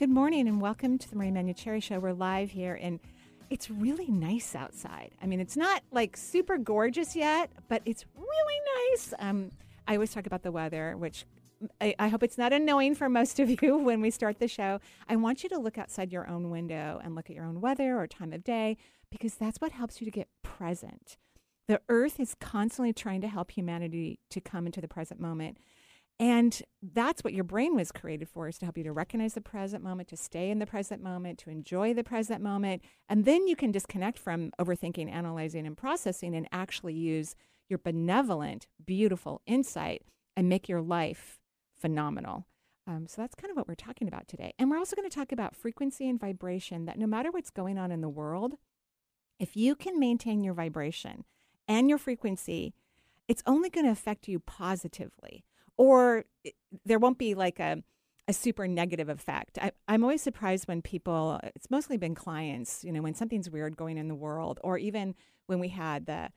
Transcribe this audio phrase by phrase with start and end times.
[0.00, 1.98] Good morning and welcome to the Marie Manuchehri Show.
[2.00, 3.00] We're live here and
[3.50, 5.10] it's really nice outside.
[5.22, 8.60] I mean, it's not like super gorgeous yet, but it's really
[8.92, 9.12] nice.
[9.18, 9.50] Um,
[9.86, 11.26] I always talk about the weather, which
[11.82, 14.80] I, I, hope it's not annoying for most of you when we start the show.
[15.06, 18.00] I want you to look outside your own window and look at your own weather
[18.00, 18.78] or time of day
[19.10, 21.18] because that's what helps you to get present.
[21.68, 25.58] The earth is constantly trying to help humanity to come into the present moment.
[26.20, 29.40] And that's what your brain was created for is to help you to recognize the
[29.40, 32.82] present moment, to stay in the present moment, to enjoy the present moment.
[33.08, 37.36] And then you can disconnect from overthinking, analyzing, and processing and actually use
[37.70, 40.02] your benevolent, beautiful insight
[40.36, 41.40] and make your life
[41.78, 42.46] phenomenal.
[42.86, 44.52] Um, so that's kind of what we're talking about today.
[44.58, 47.78] And we're also going to talk about frequency and vibration that no matter what's going
[47.78, 48.56] on in the world,
[49.38, 51.24] if you can maintain your vibration
[51.66, 52.74] and your frequency,
[53.26, 55.44] it's only going to affect you positively
[55.80, 56.26] or
[56.84, 57.82] there won't be like a
[58.28, 59.58] a super negative effect.
[59.60, 63.76] I, am always surprised when people, it's mostly been clients, you know, when something's weird
[63.76, 65.16] going in the world, or even
[65.46, 66.28] when we had the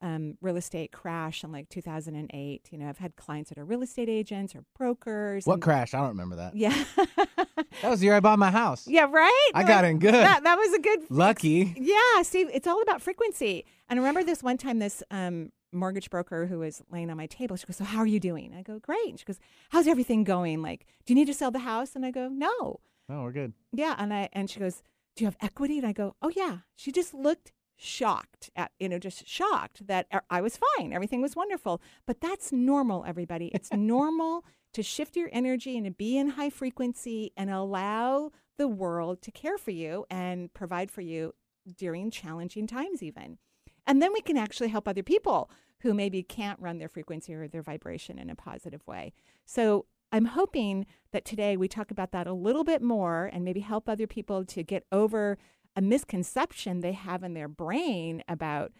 [0.00, 2.68] um, real estate crash in like 2008.
[2.70, 5.44] You know, I've had clients that are real estate agents or brokers.
[5.44, 5.92] What and, crash?
[5.94, 6.56] I don't remember that.
[6.56, 6.84] Yeah.
[6.96, 8.86] that was the year I bought my house.
[8.88, 9.50] Yeah, right?
[9.54, 10.14] I got in good.
[10.14, 11.00] That, that was a good.
[11.10, 11.74] Lucky.
[11.76, 13.66] Yeah, Steve, it's all about frequency.
[13.90, 17.26] And I remember this one time, this um, mortgage broker who was laying on my
[17.26, 17.56] table.
[17.56, 20.24] She goes, "So how are you doing?" I go, "Great." And she goes, "How's everything
[20.24, 20.62] going?
[20.62, 23.52] Like, do you need to sell the house?" And I go, "No." Oh, we're good.
[23.72, 24.82] Yeah, and I and she goes,
[25.16, 28.88] "Do you have equity?" And I go, "Oh yeah." She just looked shocked at you
[28.88, 30.92] know just shocked that er, I was fine.
[30.92, 31.80] Everything was wonderful.
[32.06, 33.50] But that's normal, everybody.
[33.54, 38.68] It's normal to shift your energy and to be in high frequency and allow the
[38.68, 41.34] world to care for you and provide for you
[41.76, 43.38] during challenging times even.
[43.86, 45.50] And then we can actually help other people
[45.80, 49.12] who maybe can't run their frequency or their vibration in a positive way.
[49.44, 53.60] So I'm hoping that today we talk about that a little bit more and maybe
[53.60, 55.38] help other people to get over
[55.74, 58.72] a misconception they have in their brain about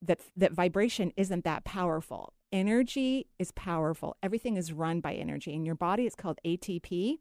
[0.00, 2.32] that that vibration isn't that powerful.
[2.52, 4.16] Energy is powerful.
[4.22, 5.52] Everything is run by energy.
[5.52, 7.18] In your body, it's called ATP.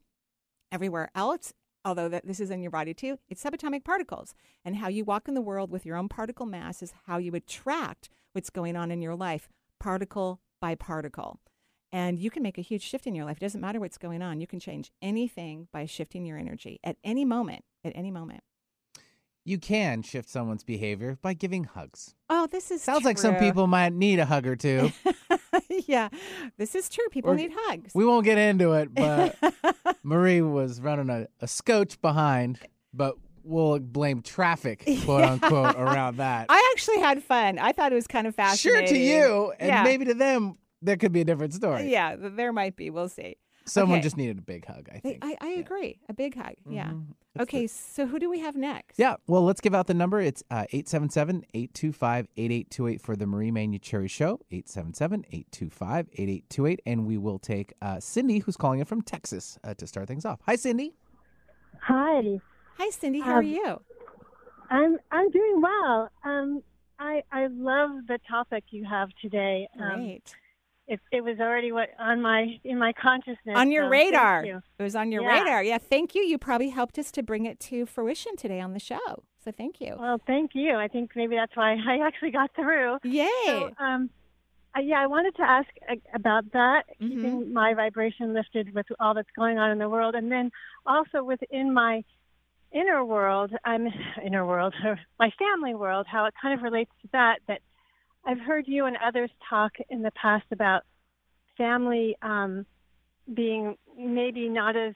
[0.71, 1.53] Everywhere else,
[1.87, 4.35] although that this is in your body too, it's subatomic particles.
[4.65, 7.33] And how you walk in the world with your own particle mass is how you
[7.33, 9.47] attract what's going on in your life,
[9.79, 11.39] particle by particle.
[11.89, 13.37] And you can make a huge shift in your life.
[13.37, 14.41] It doesn't matter what's going on.
[14.41, 18.43] You can change anything by shifting your energy at any moment, at any moment.
[19.45, 22.15] You can shift someone's behavior by giving hugs.
[22.29, 23.09] Oh, this is sounds true.
[23.09, 24.91] like some people might need a hug or two.
[25.89, 26.09] yeah,
[26.57, 27.07] this is true.
[27.09, 27.91] People need hugs.
[27.95, 29.35] We won't get into it, but
[30.03, 32.59] Marie was running a, a scotch behind,
[32.93, 35.31] but we'll blame traffic, quote yeah.
[35.31, 36.47] unquote, around that.
[36.49, 37.57] I actually had fun.
[37.57, 38.87] I thought it was kind of fascinating.
[38.87, 39.83] Sure to you, and yeah.
[39.83, 41.89] maybe to them, there could be a different story.
[41.89, 42.89] Yeah, there might be.
[42.89, 43.37] We'll see.
[43.65, 44.03] Someone okay.
[44.03, 45.19] just needed a big hug, I think.
[45.23, 45.59] I, I yeah.
[45.59, 45.99] agree.
[46.07, 46.55] A big hug.
[46.65, 46.73] Mm-hmm.
[46.73, 46.91] Yeah.
[47.41, 47.71] Okay, good.
[47.71, 48.99] so who do we have next?
[48.99, 50.19] Yeah, well, let's give out the number.
[50.19, 54.39] It's uh, 877 825 8828 for the Marie Manuchehri Show.
[54.51, 56.81] 877 825 8828.
[56.85, 60.25] And we will take uh, Cindy, who's calling in from Texas, uh, to start things
[60.25, 60.39] off.
[60.45, 60.93] Hi, Cindy.
[61.81, 62.39] Hi.
[62.77, 63.19] Hi, Cindy.
[63.19, 63.81] How um, are you?
[64.69, 66.09] I'm I'm doing well.
[66.23, 66.61] Um,
[66.99, 69.67] I I love the topic you have today.
[69.79, 70.35] Um, Great
[70.87, 74.45] it, it was already what on my in my consciousness on your so radar.
[74.45, 74.61] you.
[74.79, 75.39] it was on your yeah.
[75.39, 75.63] radar.
[75.63, 76.21] Yeah thank you.
[76.23, 79.23] You probably helped us to bring it to fruition today on the show.
[79.43, 79.95] So thank you.
[79.99, 80.75] Well thank you.
[80.75, 82.97] I think maybe that's why i actually got through.
[83.03, 83.27] Yay.
[83.45, 84.09] so, um,
[84.79, 87.09] yeah i wanted to ask uh, about that mm-hmm.
[87.09, 90.15] keeping my vibration lifted with all that's going on in the world.
[90.15, 90.51] And then
[90.85, 92.03] also within my
[92.73, 93.87] inner world i'm
[94.25, 94.73] inner world
[95.19, 97.61] my family world how it kind of relates to that that
[98.27, 100.83] I've heard you and others talk in the past about
[101.57, 102.65] family um,
[103.33, 104.93] being maybe not as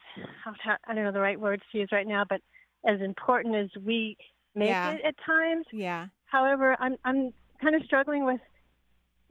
[0.86, 2.42] I don't know the right words to use right now, but
[2.86, 4.18] as important as we
[4.54, 4.92] make yeah.
[4.92, 5.66] it at times.
[5.72, 6.08] Yeah.
[6.26, 8.42] However, I'm I'm kind of struggling with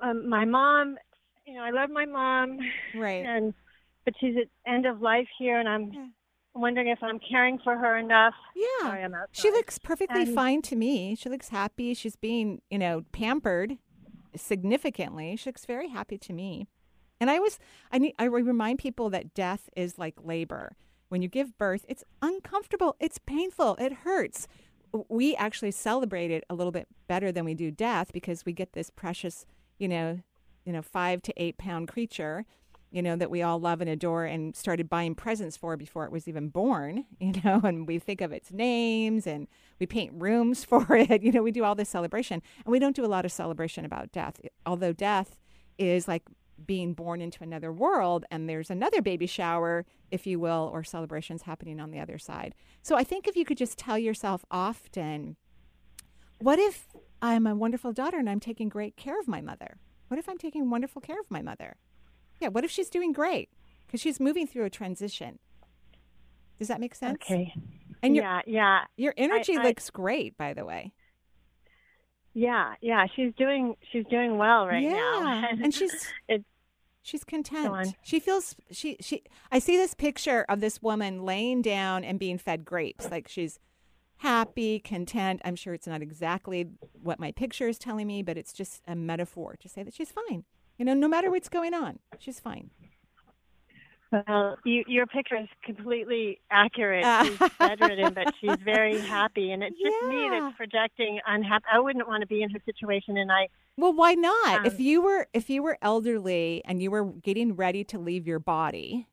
[0.01, 0.97] um, my mom.
[1.47, 2.59] You know, I love my mom.
[2.97, 3.25] Right.
[3.27, 3.53] And
[4.07, 6.07] but she's at end of life here, and I'm yeah.
[6.55, 8.35] wondering if I'm caring for her enough.
[8.57, 8.89] Yeah.
[8.89, 11.15] Sorry, she looks perfectly and, fine to me.
[11.17, 11.93] She looks happy.
[11.93, 13.77] She's being, you know, pampered
[14.37, 15.37] significantly.
[15.37, 16.67] She looks very happy to me.
[17.21, 17.59] And I always,
[17.93, 20.77] I need, I remind people that death is like labor.
[21.11, 24.49] when you give birth, it's uncomfortable, it's painful, it hurts.
[25.09, 28.73] We actually celebrate it a little bit better than we do death because we get
[28.73, 29.45] this precious,
[29.79, 30.21] you know,
[30.65, 32.47] you know, five to eight pound creature,
[32.91, 36.13] you know, that we all love and adore and started buying presents for before it
[36.13, 39.47] was even born, you know, and we think of its names and
[39.79, 41.23] we paint rooms for it.
[41.23, 43.85] You know, we do all this celebration and we don't do a lot of celebration
[43.85, 44.41] about death.
[44.67, 45.37] Although death
[45.79, 46.23] is like
[46.67, 51.43] being born into another world and there's another baby shower, if you will, or celebrations
[51.43, 52.55] happening on the other side.
[52.83, 55.37] So I think if you could just tell yourself often,
[56.39, 56.89] what if
[57.23, 59.79] I'm a wonderful daughter and I'm taking great care of my mother?
[60.09, 61.77] What if I'm taking wonderful care of my mother?
[62.41, 63.51] Yeah, what if she's doing great?
[63.87, 65.39] Because she's moving through a transition.
[66.59, 67.19] Does that make sense?
[67.23, 67.55] Okay.
[68.03, 68.81] And your, yeah, yeah.
[68.97, 70.93] Your energy I, I, looks great, by the way.
[72.33, 73.07] Yeah, yeah.
[73.15, 74.91] She's doing she's doing well right yeah.
[74.91, 75.49] now.
[75.51, 76.45] and she's it,
[77.03, 77.95] she's content.
[78.03, 82.39] She feels she she I see this picture of this woman laying down and being
[82.39, 83.11] fed grapes.
[83.11, 83.59] Like she's
[84.19, 85.41] happy, content.
[85.45, 88.95] I'm sure it's not exactly what my picture is telling me, but it's just a
[88.95, 90.45] metaphor to say that she's fine.
[90.81, 92.71] You know, no matter what's going on, she's fine.
[94.11, 97.05] Well, you, your picture is completely accurate.
[97.27, 100.09] She's bedridden, but she's very happy, and it's just yeah.
[100.09, 101.67] me that's projecting unhappy.
[101.71, 103.49] I wouldn't want to be in her situation, and I.
[103.77, 104.61] Well, why not?
[104.61, 108.27] Um, if you were if you were elderly and you were getting ready to leave
[108.27, 109.07] your body,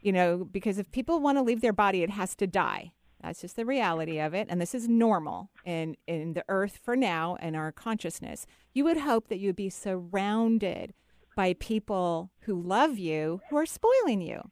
[0.00, 2.90] you know, because if people want to leave their body, it has to die.
[3.24, 6.94] That's just the reality of it, and this is normal in in the earth for
[6.94, 8.46] now and our consciousness.
[8.74, 10.92] You would hope that you would be surrounded
[11.34, 14.50] by people who love you who are spoiling you.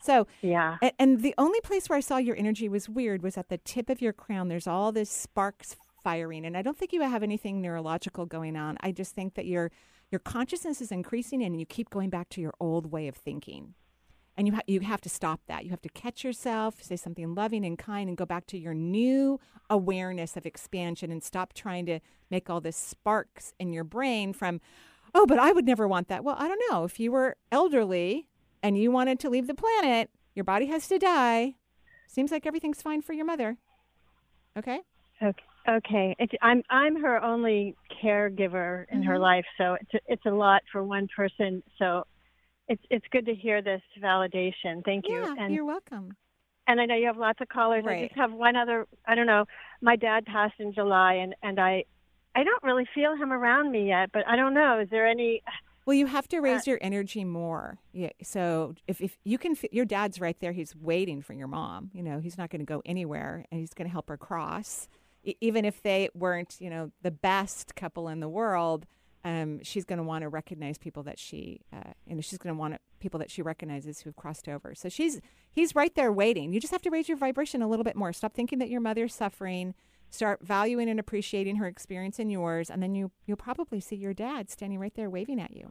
[0.00, 0.76] So, yeah.
[0.82, 3.58] And, and, the only place where I saw your energy was weird was at the
[3.58, 4.48] tip of your crown.
[4.48, 8.76] There's all this sparks firing, and I don't think you have anything neurological going on.
[8.80, 9.70] I just think that your
[10.10, 13.74] your consciousness is increasing, and you keep going back to your old way of thinking.
[14.38, 15.64] And you ha- you have to stop that.
[15.64, 18.72] You have to catch yourself, say something loving and kind, and go back to your
[18.72, 21.98] new awareness of expansion, and stop trying to
[22.30, 24.60] make all this sparks in your brain from
[25.12, 26.22] oh, but I would never want that.
[26.22, 26.84] Well, I don't know.
[26.84, 28.28] If you were elderly
[28.62, 31.56] and you wanted to leave the planet, your body has to die.
[32.06, 33.56] Seems like everything's fine for your mother.
[34.56, 34.80] Okay.
[35.20, 35.42] Okay.
[35.68, 36.16] Okay.
[36.18, 39.08] It's, I'm I'm her only caregiver in mm-hmm.
[39.08, 41.62] her life, so it's a, it's a lot for one person.
[41.78, 42.04] So
[42.68, 44.84] it's it's good to hear this validation.
[44.84, 45.20] Thank you.
[45.20, 46.16] Yeah, and, you're welcome.
[46.66, 47.84] And I know you have lots of callers.
[47.84, 48.04] Right.
[48.04, 48.86] I just have one other.
[49.06, 49.46] I don't know.
[49.80, 51.84] My dad passed in July, and and I
[52.34, 54.78] I don't really feel him around me yet, but I don't know.
[54.78, 55.42] Is there any?
[55.86, 57.78] Well, you have to raise uh, your energy more.
[57.92, 58.10] Yeah.
[58.22, 60.52] So if, if you can, your dad's right there.
[60.52, 61.90] He's waiting for your mom.
[61.94, 64.88] You know, he's not going to go anywhere, and he's going to help her cross.
[65.40, 68.86] even if they weren't, you know, the best couple in the world,
[69.28, 72.54] um, she's going to want to recognize people that she, uh, you know, she's going
[72.54, 74.74] to want people that she recognizes who've crossed over.
[74.74, 75.20] So she's,
[75.50, 76.52] he's right there waiting.
[76.54, 78.12] You just have to raise your vibration a little bit more.
[78.14, 79.74] Stop thinking that your mother's suffering
[80.10, 84.14] start valuing and appreciating her experience and yours and then you you'll probably see your
[84.14, 85.70] dad standing right there waving at you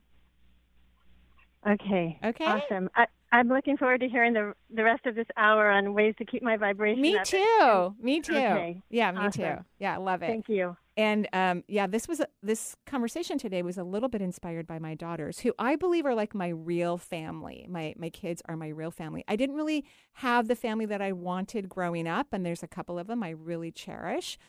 [1.68, 5.71] okay okay awesome I, i'm looking forward to hearing the the rest of this hour
[5.71, 7.24] on ways to keep my vibration me up.
[7.24, 8.83] too me too okay.
[8.92, 9.42] yeah me awesome.
[9.42, 13.77] too yeah love it thank you and um, yeah, this was this conversation today was
[13.77, 17.67] a little bit inspired by my daughters, who I believe are like my real family.
[17.69, 19.23] My my kids are my real family.
[19.27, 22.97] I didn't really have the family that I wanted growing up, and there's a couple
[22.97, 24.39] of them I really cherish.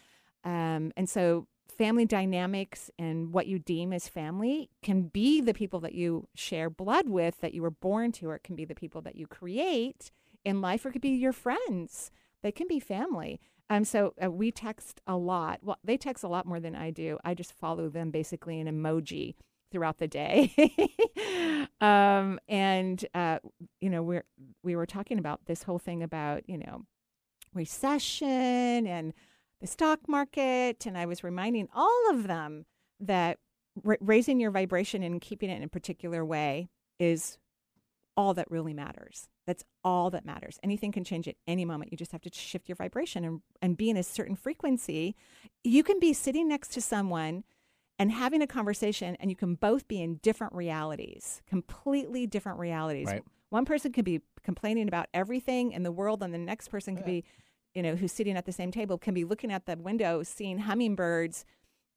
[0.43, 5.81] Um, and so, family dynamics and what you deem as family can be the people
[5.81, 8.75] that you share blood with, that you were born to, or it can be the
[8.75, 10.11] people that you create
[10.47, 12.11] in life, or it could be your friends.
[12.43, 13.39] They can be family.
[13.71, 15.61] Um, so uh, we text a lot.
[15.63, 17.19] Well, they text a lot more than I do.
[17.25, 19.35] I just follow them basically in emoji
[19.71, 21.69] throughout the day.
[21.81, 23.39] um, and uh,
[23.81, 24.25] you know, we're
[24.63, 26.85] we were talking about this whole thing about you know
[27.55, 29.13] recession and
[29.61, 32.65] the stock market, and I was reminding all of them
[33.01, 33.39] that
[34.01, 37.39] raising your vibration and keeping it in a particular way is
[38.17, 39.29] all that really matters.
[39.49, 40.59] That's all that matters.
[40.63, 41.91] Anything can change at any moment.
[41.91, 45.17] You just have to shift your vibration and, and be in a certain frequency.
[45.65, 47.45] You can be sitting next to someone
[47.99, 53.07] and having a conversation, and you can both be in different realities, completely different realities.
[53.07, 53.25] Right.
[53.49, 57.07] One person could be complaining about everything in the world, and the next person could
[57.07, 57.23] yeah.
[57.23, 57.25] be,
[57.73, 60.59] you know, who's sitting at the same table, can be looking at the window, seeing
[60.59, 61.47] hummingbirds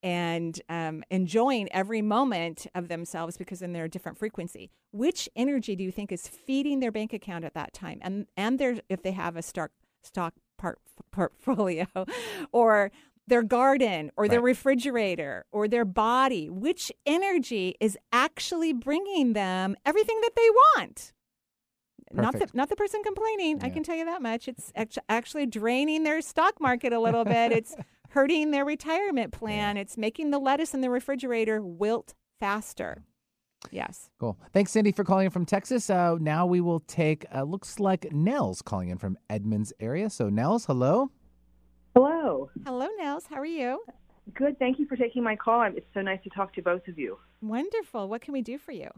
[0.03, 4.71] and um, enjoying every moment of themselves because in their different frequency.
[4.91, 7.99] Which energy do you think is feeding their bank account at that time?
[8.01, 9.71] And and their if they have a stock
[10.03, 10.79] stock part,
[11.11, 11.87] portfolio,
[12.51, 12.91] or
[13.27, 14.31] their garden, or right.
[14.31, 16.49] their refrigerator, or their body.
[16.49, 21.13] Which energy is actually bringing them everything that they want?
[22.13, 23.59] not the not the person complaining.
[23.61, 24.47] I can tell you that much.
[24.47, 24.71] It's
[25.09, 27.51] actually draining their stock market a little bit.
[27.51, 27.75] It's
[28.11, 29.77] hurting their retirement plan.
[29.77, 33.03] It's making the lettuce in the refrigerator wilt faster.
[33.69, 34.09] Yes.
[34.19, 34.37] Cool.
[34.53, 35.89] Thanks, Cindy, for calling in from Texas.
[35.89, 40.09] Uh, now we will take, uh, looks like Nels calling in from Edmonds area.
[40.09, 41.11] So, Nels, hello.
[41.95, 42.49] Hello.
[42.65, 43.27] Hello, Nels.
[43.27, 43.83] How are you?
[44.33, 44.57] Good.
[44.59, 45.63] Thank you for taking my call.
[45.63, 47.17] It's so nice to talk to both of you.
[47.41, 48.07] Wonderful.
[48.07, 48.89] What can we do for you?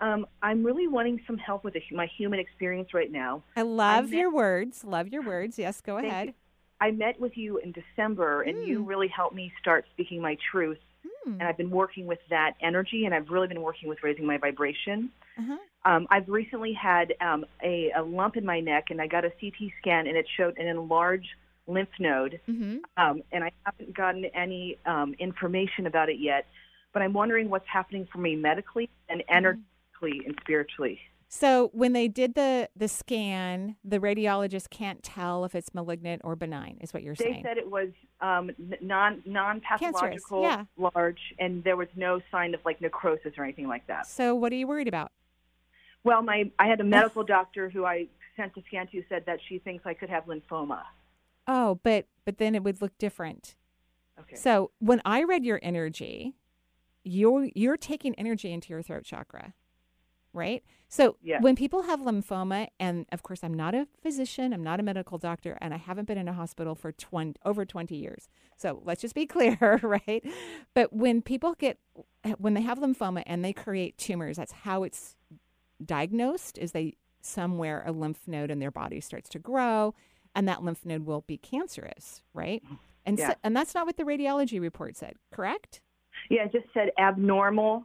[0.00, 3.42] Um, I'm really wanting some help with my human experience right now.
[3.56, 4.84] I love met- your words.
[4.84, 5.58] Love your words.
[5.58, 6.28] Yes, go ahead.
[6.28, 6.34] you.
[6.84, 10.76] I met with you in December, and you really helped me start speaking my truth.
[11.02, 11.32] Hmm.
[11.32, 14.36] And I've been working with that energy, and I've really been working with raising my
[14.36, 15.08] vibration.
[15.38, 15.56] Uh-huh.
[15.90, 19.30] Um, I've recently had um, a, a lump in my neck, and I got a
[19.30, 21.30] CT scan, and it showed an enlarged
[21.66, 22.38] lymph node.
[22.46, 22.76] Mm-hmm.
[23.02, 26.44] um, and I haven't gotten any um, information about it yet.
[26.92, 31.00] But I'm wondering what's happening for me medically and energetically and spiritually.
[31.36, 36.36] So when they did the the scan, the radiologist can't tell if it's malignant or
[36.36, 37.42] benign, is what you're They saying.
[37.42, 37.88] They said it was
[38.20, 40.66] um, non non pathological, yeah.
[40.76, 44.06] large, and there was no sign of like necrosis or anything like that.
[44.06, 45.10] so what are you worried about?
[46.04, 49.40] Well, my I had a medical doctor who I sent the scan to said that
[49.48, 50.82] she thinks I could have lymphoma.
[51.48, 53.56] Oh, but but then it would look different.
[54.20, 54.36] Okay.
[54.36, 56.36] So when I read your energy,
[57.02, 59.54] you're you're taking energy into your throat chakra,
[60.34, 60.62] right?
[60.88, 61.40] So Yeah.
[61.40, 65.16] when people have lymphoma, and of course I'm not a physician, I'm not a medical
[65.16, 68.28] doctor, and I haven't been in a hospital for 20, over 20 years.
[68.56, 70.24] So let's just be clear, right?
[70.74, 71.78] But when people get
[72.38, 75.16] when they have lymphoma and they create tumors, that's how it's
[75.84, 79.94] diagnosed is they somewhere a lymph node in their body starts to grow
[80.34, 82.62] and that lymph node will be cancerous, right?
[82.64, 82.74] Mm-hmm.
[83.06, 85.80] And so, and that's not what the radiology report said, correct?
[86.30, 87.84] Yeah, it just said abnormal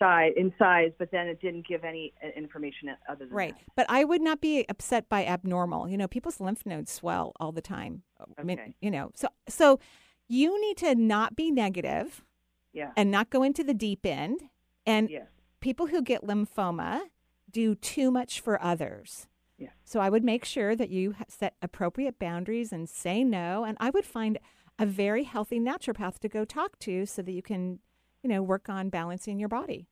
[0.00, 3.54] size in size, but then it didn't give any uh, information other than Right.
[3.54, 3.64] that.
[3.76, 5.88] But I would not be upset by abnormal.
[5.88, 8.02] You know, people's lymph nodes swell all the time.
[8.36, 9.78] I mean, you know, so so
[10.26, 12.24] you need to not be negative
[12.72, 12.90] Yeah.
[12.96, 14.48] and not go into the deep end.
[14.84, 15.28] And Yes.
[15.60, 17.02] people who get lymphoma
[17.50, 19.28] do too much for others.
[19.58, 19.70] Yeah.
[19.84, 23.64] So I would make sure that you set appropriate boundaries and say no.
[23.64, 24.38] And I would find
[24.78, 27.80] a very healthy naturopath to go talk to so that you can,
[28.22, 29.86] you know, work on balancing your body.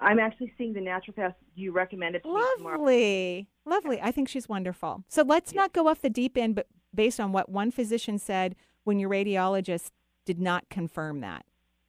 [0.00, 2.78] I'm actually seeing the naturopath you recommended to me tomorrow.
[2.78, 3.48] Lovely.
[3.66, 4.00] Lovely.
[4.00, 5.04] I think she's wonderful.
[5.08, 8.56] So let's not go off the deep end, but based on what one physician said
[8.84, 9.90] when your radiologist
[10.24, 11.44] did not confirm that.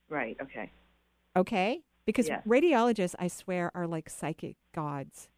[0.09, 0.35] Right.
[0.41, 0.71] Okay.
[1.37, 1.81] Okay?
[2.05, 2.43] Because Yes.
[2.45, 5.29] radiologists, I swear, are like psychic gods.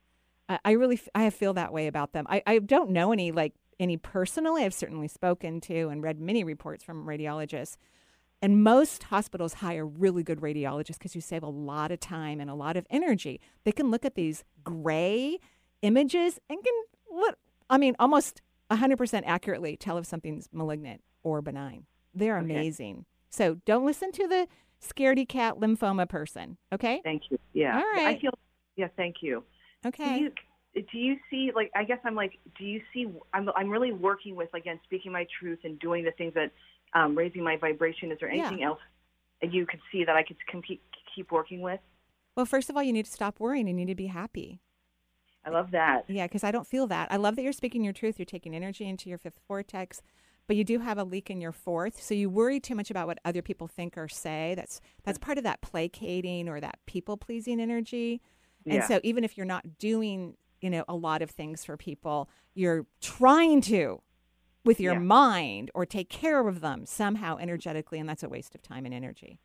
[0.49, 2.25] I, I really, f- I feel that way about them.
[2.27, 4.63] I, I don't know any like any personally.
[4.63, 7.77] I've certainly spoken to and read many reports from radiologists.
[8.43, 12.49] And most hospitals hire really good radiologists because you save a lot of time and
[12.49, 13.39] a lot of energy.
[13.63, 15.39] They can look at these gray
[15.81, 16.73] images and can
[17.09, 17.37] look,
[17.69, 21.85] I mean, almost 100% accurately tell if something's malignant or benign.
[22.13, 22.53] They're Okay.
[22.53, 23.05] amazing.
[23.29, 24.49] So don't listen to the
[24.81, 26.57] scaredy cat lymphoma person.
[26.73, 26.99] Okay.
[27.01, 27.39] Thank you.
[27.53, 27.77] Yeah.
[27.77, 28.17] All right.
[28.17, 28.33] I feel.
[28.75, 28.89] Yeah.
[28.97, 29.45] Thank you.
[29.85, 30.17] Okay.
[30.17, 30.31] Do you
[30.91, 34.35] do you see like I guess I'm like do you see I'm I'm really working
[34.35, 36.51] with again speaking my truth and doing the things that
[36.95, 38.11] um, raising my vibration.
[38.11, 38.47] Is there Yeah.
[38.47, 38.79] anything else
[39.41, 40.81] that you could see that I could compete,
[41.15, 41.79] keep working with?
[42.35, 43.67] well, first of all, you need to stop worrying.
[43.67, 44.59] You need to be happy.
[45.45, 46.05] I love that.
[46.07, 47.11] Yeah, because I don't feel that.
[47.11, 48.17] I love that you're speaking your truth.
[48.17, 50.01] You're taking energy into your fifth vortex,
[50.47, 52.01] but you do have a leak in your fourth.
[52.01, 54.53] So you worry too much about what other people think or say.
[54.55, 58.21] That's that's part of that placating or that people pleasing energy.
[58.65, 58.87] And Yeah.
[58.87, 62.87] so even if you're not doing, you know, a lot of things for people, you're
[62.99, 64.01] trying to
[64.65, 64.99] with your Yeah.
[64.99, 68.93] mind or take care of them somehow energetically, and that's a waste of time and
[68.93, 69.39] energy.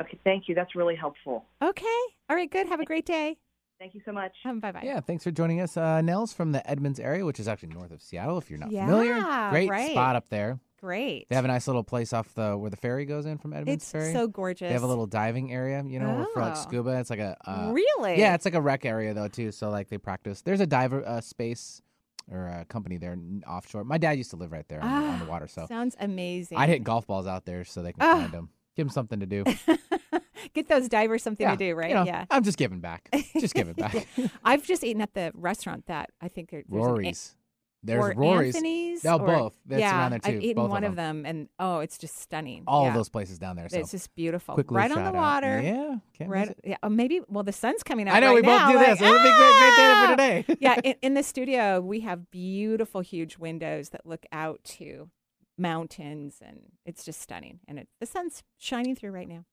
[0.00, 0.18] Okay.
[0.24, 0.54] Thank you.
[0.54, 1.44] That's really helpful.
[1.62, 2.00] Okay.
[2.28, 2.50] All right.
[2.50, 2.66] Good.
[2.68, 3.38] Have a great day.
[3.78, 4.32] Thank you so much.
[4.44, 4.82] Um, bye bye.
[4.84, 7.90] Yeah, thanks for joining us, uh, Nels from the Edmonds area, which is actually north
[7.90, 8.36] of Seattle.
[8.36, 9.14] If you're not familiar,
[9.50, 9.90] great right.
[9.92, 10.60] spot up there.
[10.82, 11.28] Great.
[11.30, 13.82] They have a nice little place off the where the ferry goes in from Edmonds
[13.84, 14.04] it's Ferry.
[14.10, 14.68] It's so gorgeous.
[14.68, 16.60] They have a little diving area, you know, for like Oh.
[16.60, 16.98] scuba.
[17.00, 18.18] It's like a uh, really?
[18.18, 19.50] yeah, it's like a rec area though too.
[19.50, 20.42] So like they practice.
[20.42, 21.80] There's a diver uh, space
[22.30, 23.84] or a company there offshore.
[23.84, 26.58] My dad used to live right there on, the, on the water, so sounds amazing.
[26.58, 28.14] I'd hit golf balls out there so they can Ah.
[28.20, 28.50] find them.
[28.76, 29.44] Give them something to do.
[30.54, 31.90] Get those divers something yeah, to do, right?
[31.90, 32.24] you know, yeah.
[32.30, 33.08] I'm just giving back.
[33.38, 34.06] Just giving back.
[34.44, 37.36] I've just eaten at the restaurant that I think there- there's an- Rory's.
[37.82, 38.54] There's or Rory's.
[38.54, 39.04] Anthony's.
[39.04, 39.58] No, or- both.
[39.66, 40.30] That's yeah, around there, too.
[40.32, 41.24] I've eaten Both one of them.
[41.24, 42.64] and oh, it's just stunning.
[42.66, 42.88] All yeah.
[42.88, 43.68] of those places down there.
[43.68, 44.54] So It's just beautiful.
[44.54, 45.14] quickly right on the out.
[45.14, 45.60] water.
[45.60, 46.58] Yeah, can't Right.
[46.62, 46.76] Yeah.
[46.82, 47.20] Oh, maybe.
[47.28, 48.16] Well, the sun's coming out.
[48.16, 49.00] I know right we both now, do like, this.
[49.00, 50.04] It'll be great, great day ah!
[50.04, 50.56] for today.
[50.60, 50.80] yeah.
[50.84, 55.08] In, in the studio, we have beautiful, huge windows that look out to
[55.56, 57.60] mountains, and it's just stunning.
[57.68, 59.44] And it, the sun's shining through right now.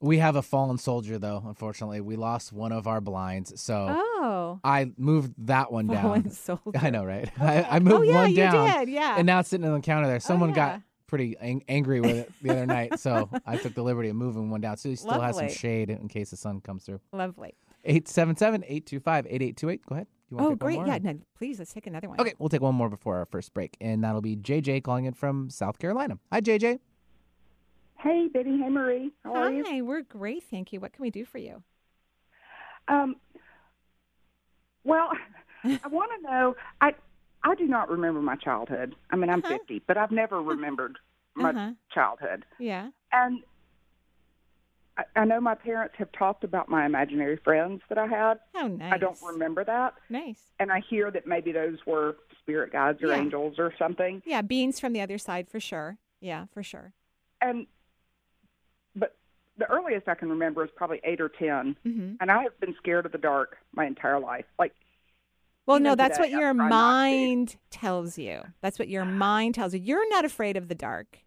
[0.00, 1.42] We have a fallen soldier, though.
[1.46, 4.60] Unfortunately, we lost one of our blinds, so Oh.
[4.62, 6.02] I moved that one down.
[6.02, 6.62] Fallen soldier.
[6.78, 7.30] I know, right?
[7.40, 8.88] I, I moved Oh yeah, one you down, did.
[8.90, 9.14] Yeah.
[9.16, 10.16] and now it's sitting on the counter there.
[10.16, 10.54] Oh, Someone yeah.
[10.54, 14.16] got pretty ang- angry with it the other night, so I took the liberty of
[14.16, 14.76] moving one down.
[14.76, 17.00] So he still has some shade in case the sun comes through.
[17.12, 17.54] Lovely.
[17.88, 19.80] 877-825-8828.
[19.88, 20.06] Go ahead.
[20.30, 20.80] You Oh, great.
[20.84, 20.98] Yeah.
[20.98, 22.20] No, please let's take another one.
[22.20, 25.14] Okay, we'll take one more before our first break, and that'll be JJ calling in
[25.14, 26.18] from South Carolina.
[26.32, 26.80] Hi, JJ.
[27.98, 28.58] Hey, Betty.
[28.58, 29.12] Hey, Marie.
[29.24, 29.64] How are you?
[29.66, 29.82] Hi.
[29.82, 30.44] We're great.
[30.44, 30.80] Thank you.
[30.80, 31.62] What can we do for you?
[32.88, 33.16] Um,
[34.84, 35.10] well,
[35.64, 36.54] I want to know.
[36.80, 36.92] I
[37.42, 38.94] I do not remember my childhood.
[39.10, 39.58] I mean, I'm Uh-huh.
[39.58, 40.98] 50, but I've never remembered
[41.34, 41.72] my Uh-huh.
[41.92, 42.44] childhood.
[42.58, 42.90] Yeah.
[43.12, 43.42] And
[44.98, 48.40] I, I know my parents have talked about my imaginary friends that I had.
[48.54, 48.92] Oh, nice.
[48.92, 50.40] I don't remember that, Nice.
[50.58, 53.20] and I hear that maybe those were spirit guides or Yeah.
[53.20, 54.22] angels or something.
[54.26, 54.42] Yeah.
[54.42, 55.98] Beans from the other side for sure.
[56.20, 56.92] Yeah, for sure.
[57.40, 57.66] And
[59.58, 62.74] the earliest I can remember is probably eight or 10 hmm and I have been
[62.78, 64.44] scared of the dark my entire life.
[64.58, 64.72] Like
[65.66, 66.74] Well, no, that's what I your try not to.
[66.74, 68.40] mind tells you.
[68.60, 69.80] That's what your mind tells you.
[69.80, 71.18] You're not afraid of the dark.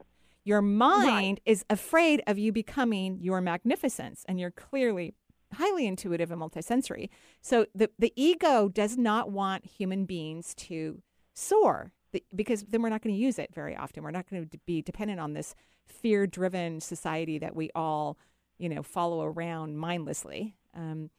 [0.46, 5.14] Your mind is afraid of you becoming your magnificence, and you're clearly
[5.54, 7.10] highly intuitive and multisensory.
[7.42, 11.02] So the the ego does not want human beings to
[11.34, 14.04] soar the, because then we're not going to use it very often.
[14.04, 18.18] We're not going to be dependent on this fear-driven society that we all,
[18.58, 20.56] you know, follow around mindlessly.
[20.76, 21.10] Um,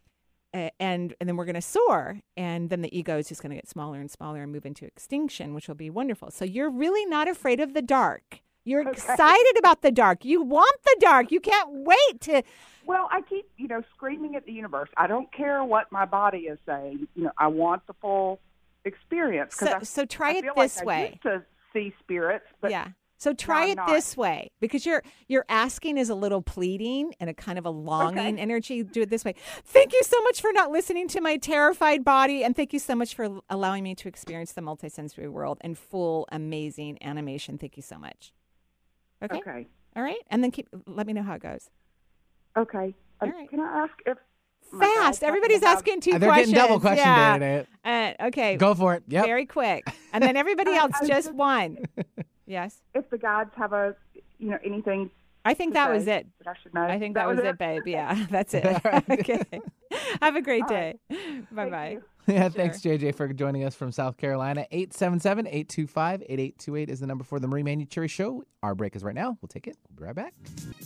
[0.53, 0.73] and
[1.21, 3.69] and then we're going to soar and then the ego is just going to get
[3.69, 7.29] smaller and smaller and move into extinction which will be wonderful so you're really not
[7.29, 8.91] afraid of the dark you're Okay.
[8.91, 12.43] excited about the dark you want the dark you can't wait to
[12.85, 14.89] Well, I keep, you know, screaming at the universe.
[14.97, 17.07] I don't care what my body is saying.
[17.15, 18.41] You know, I want the full
[18.85, 19.57] experience.
[19.57, 23.35] so, I, so try I it this like way to see spirits, but yeah so
[23.35, 23.87] try it not.
[23.87, 27.71] this way because your your asking is a little pleading and a kind of a
[27.71, 31.37] longing energy do it this way thank you so much for not listening to my
[31.37, 35.59] terrified body and thank you so much for allowing me to experience the multisensory world
[35.63, 38.33] in full amazing animation thank you so much
[39.23, 40.69] okay okay, All right, and then keep.
[40.87, 41.71] Let me know how it goes.
[42.57, 42.95] okay.
[43.21, 43.51] Um, right.
[43.51, 44.17] Can I ask if
[44.79, 45.23] Fast.
[45.25, 46.53] Everybody's asking two Uh, They're questions.
[46.53, 47.33] getting double questioned yeah.
[47.35, 47.67] today.
[48.21, 48.57] Uh, okay.
[48.57, 49.03] Go for it.
[49.09, 49.25] Yep.
[49.27, 51.79] Very quick, and then everybody else just just- one.
[52.47, 53.95] Yes, if the guides have a,
[54.41, 55.09] you know, anything
[55.51, 56.29] I think that was it.
[56.47, 56.83] I should know.
[56.83, 57.83] I think that, was it, babe.
[57.85, 58.65] Yeah, that's it.
[59.11, 59.61] okay.
[60.23, 60.95] Have a great All day.
[61.11, 61.55] right.
[61.55, 61.91] Bye bye.
[61.91, 62.03] you.
[62.29, 64.65] Yeah, thanks, JJ, for joining us from South Carolina.
[64.71, 68.45] 877 825 8828 is the number for the Marie Manuchehri Show.
[68.63, 69.37] Our break is right now.
[69.43, 69.77] We'll take it.
[69.89, 70.35] We'll be right back.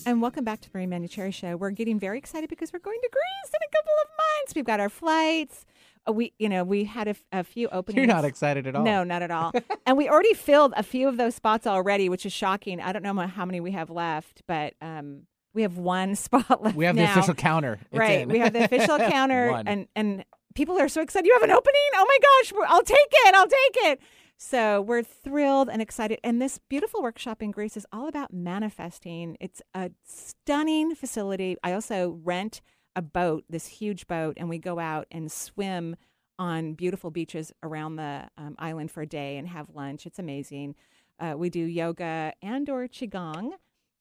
[0.07, 1.59] And welcome back to the Marie Manuchehri Show.
[1.59, 4.55] We're getting very excited because we're going to Greece in a couple of months.
[4.55, 5.67] We've got our flights.
[6.07, 7.97] Uh, we, you know, we had a, f- a few openings.
[7.97, 8.85] You're not excited at all.
[8.85, 9.53] No, not at all.
[9.87, 12.81] and we already filled a few of those spots already, which is shocking.
[12.81, 15.23] I don't know how many we have left, but um,
[15.55, 16.77] we have one spot left.
[16.77, 17.79] We have the official counter.
[17.91, 18.21] It's right.
[18.21, 18.29] in.
[18.29, 19.69] We have the official counter, One.
[19.69, 21.27] and and people are so excited.
[21.27, 21.81] You have an opening?
[21.95, 22.69] Oh my gosh!
[22.69, 23.35] I'll take it.
[23.35, 24.01] I'll take it.
[24.37, 26.19] So we're thrilled and excited.
[26.25, 29.37] And this beautiful workshop in Greece is all about manifesting.
[29.41, 31.57] It's a stunning facility.
[31.63, 32.61] I also rent
[32.97, 35.97] a boat, this huge boat, and we go out and swim
[36.39, 40.07] on beautiful beaches around the um, island for a day and have lunch.
[40.07, 40.75] It's amazing.
[41.19, 43.53] Uh, we do yoga and or qigong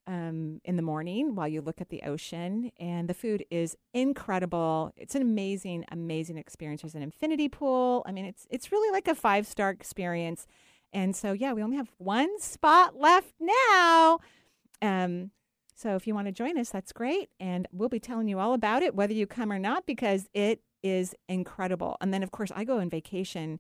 [0.08, 4.92] um, in the morning while you look at the ocean, and the food is incredible.
[4.98, 6.82] It's an amazing, amazing experience.
[6.82, 8.04] There's an infinity pool.
[8.06, 10.48] I mean, it's it's really like a five star experience.
[10.92, 14.20] And so, yeah, we only have one spot left now.
[14.82, 15.32] Um,
[15.76, 18.54] so if you want to join us, that's great, and we'll be telling you all
[18.54, 21.98] about it, whether you come or not, because it is incredible.
[22.02, 23.60] And then, of course, I go on vacation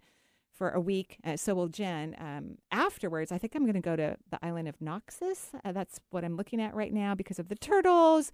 [0.51, 1.17] for a week.
[1.23, 2.15] Uh, so will Jen.
[2.19, 5.49] Um, afterwards, I think I'm going to go to the island of Naxos.
[5.65, 8.31] Uh, that's what I'm looking at right now because of the turtles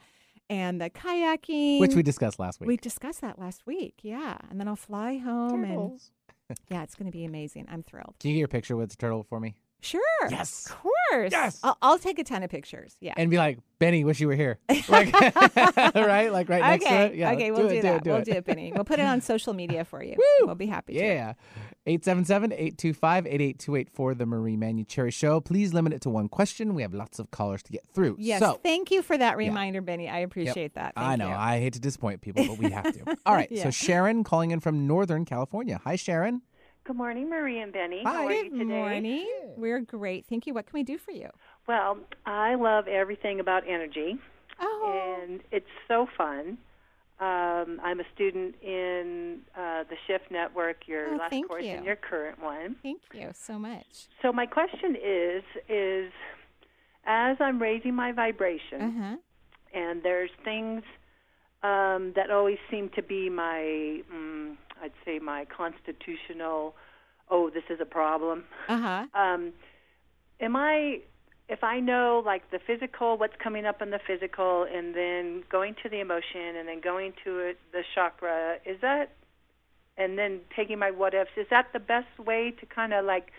[0.49, 1.79] and the kayaking.
[1.79, 2.67] Which we discussed last week.
[2.67, 3.99] we discussed that last week.
[4.01, 6.11] Yeah, and then I'll fly home, Turtles.
[6.49, 7.67] and yeah, it's going to be amazing.
[7.69, 8.15] I'm thrilled.
[8.19, 9.55] Can you get your picture with the turtle for me?
[9.81, 10.01] Sure.
[10.29, 10.67] Yes.
[10.69, 11.31] Of course.
[11.31, 11.59] Yes.
[11.63, 12.97] I'll, I'll take a ton of pictures.
[12.99, 13.13] Yeah.
[13.15, 14.59] And be like, Benny, wish you were here.
[14.89, 15.13] Like,
[15.95, 16.31] right?
[16.31, 16.97] Like right next okay.
[16.97, 17.15] to it?
[17.15, 17.31] Yeah.
[17.31, 17.91] okay, we'll do, it, that.
[17.91, 18.25] Do it, do we'll it.
[18.25, 18.71] do it, Benny.
[18.73, 20.15] We'll put it on social media for you.
[20.39, 20.47] Woo!
[20.47, 20.99] We'll be happy to.
[20.99, 21.33] Yeah.
[21.87, 25.39] 877-825-8828 for the Marie Manuchehri Show.
[25.41, 26.73] Please limit it to one question.
[26.73, 28.15] We have lots of callers to get through.
[28.19, 28.39] Yes.
[28.39, 30.09] So, thank you for that reminder, Benny.
[30.09, 30.93] I appreciate that.
[30.97, 31.29] I know.
[31.29, 31.35] you.
[31.35, 33.17] I hate to disappoint people, but we have to.
[33.25, 33.51] All right.
[33.51, 33.63] Yeah.
[33.63, 35.79] So Sharon calling in from Northern California.
[35.83, 36.41] Hi, Sharon.
[36.89, 38.01] Good morning, Marie and Benny.
[38.03, 38.11] Hi.
[38.11, 38.63] How are you Good today?
[38.65, 39.27] morning.
[39.57, 40.25] We're great.
[40.27, 40.55] Thank you.
[40.55, 41.29] What can we do for you?
[41.67, 44.17] Well, I love everything about energy,
[44.59, 45.21] Oh.
[45.29, 46.57] and it's so fun.
[47.19, 51.73] Um, I'm a student in uh, the Shift Network, your Oh, last course you.
[51.73, 52.75] and your current one.
[52.81, 54.07] Thank you so much.
[54.23, 56.11] So my question is, is
[57.05, 59.17] as I'm raising my vibration, Uh huh.
[59.79, 60.81] and there's things
[61.61, 66.75] um, that always seem to be my, mm, I'd say, my constitutional.
[67.29, 68.45] Oh, this is a problem.
[68.67, 69.05] Uh huh.
[69.13, 69.53] Um,
[70.39, 71.01] am I?
[71.47, 75.75] If I know like the physical, what's coming up in the physical, and then going
[75.83, 79.11] to the emotion, and then going to it, the chakra, is that?
[79.97, 83.31] And then taking my what ifs, is that the best way to kind of like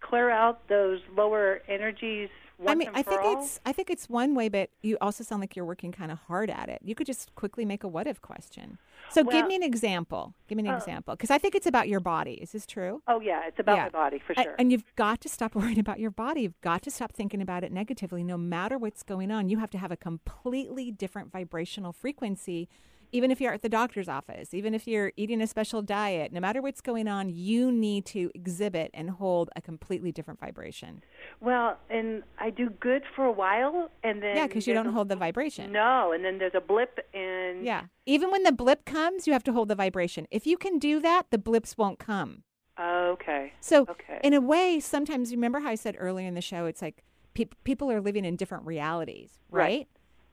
[0.00, 2.28] clear out those lower energies
[2.66, 3.42] I mean, I think all?
[3.42, 6.18] it's I think it's one way, but you also sound like you're working kind of
[6.18, 6.80] hard at it.
[6.82, 8.78] You could just quickly make a what if question.
[9.10, 10.34] So give me an example.
[10.48, 12.34] Give me an Uh, example, because I think it's about your body.
[12.34, 13.02] Is this true?
[13.06, 13.82] Oh yeah, it's about Yeah.
[13.84, 14.54] my body for sure.
[14.58, 16.42] And you've got to stop worrying about your body.
[16.42, 18.22] You've got to stop thinking about it negatively.
[18.24, 22.68] No matter what's going on, you have to have a completely different vibrational frequency.
[23.12, 26.40] Even if you're at the doctor's office, even if you're eating a special diet, no
[26.40, 31.02] matter what's going on, you need to exhibit and hold a completely different vibration.
[31.40, 34.92] well, and I do good for a while, and then Yeah, because you don't a-
[34.92, 35.72] hold the vibration.
[35.72, 37.84] No, and then there's a blip, and Yeah.
[38.06, 40.26] Even when the blip comes, you have to hold the vibration.
[40.30, 42.42] If you can do that, the blips won't come.
[42.78, 43.52] Okay.
[43.60, 44.20] So, Okay.
[44.22, 47.04] in a way, sometimes you remember how I said earlier in the show, it's like
[47.34, 49.62] peop people are living in different realities, right?
[49.62, 49.88] Right.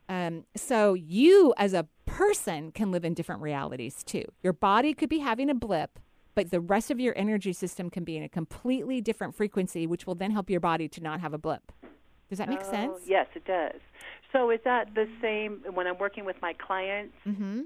[0.08, 4.24] Um, so you, as a person, can live in different realities too.
[4.42, 5.98] Your body could be having a blip,
[6.34, 10.06] but the rest of your energy system can be in a completely different frequency, which
[10.06, 11.72] will then help your body to not have a blip.
[12.28, 12.98] Does that make Oh, sense?
[13.06, 13.80] Yes, it does.
[14.32, 17.14] So is that the same when I'm working with my clients?
[17.26, 17.60] Mm-hmm.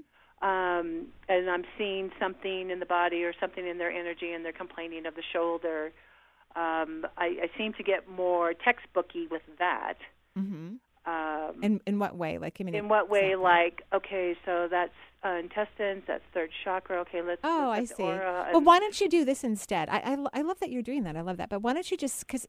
[0.47, 4.51] um, and I'm seeing something in the body or something in their energy, and they're
[4.51, 5.91] complaining of the shoulder.
[6.55, 9.95] Um, I, I seem to get more textbooky with that.
[10.37, 10.75] Mm-hmm.
[11.07, 12.37] Um, In in what way?
[12.37, 13.31] Like, give mean, in what way?
[13.31, 13.43] example.
[13.43, 14.91] Like, okay, so that's
[15.23, 16.99] uh, intestines, that's third chakra.
[16.99, 17.39] Okay, let's.
[17.45, 18.03] Oh, I see.
[18.03, 19.87] aura Well, why don't you do this instead?
[19.87, 21.15] I, I, I love that you're doing that.
[21.15, 21.49] I love that.
[21.49, 22.45] But why don't you just, because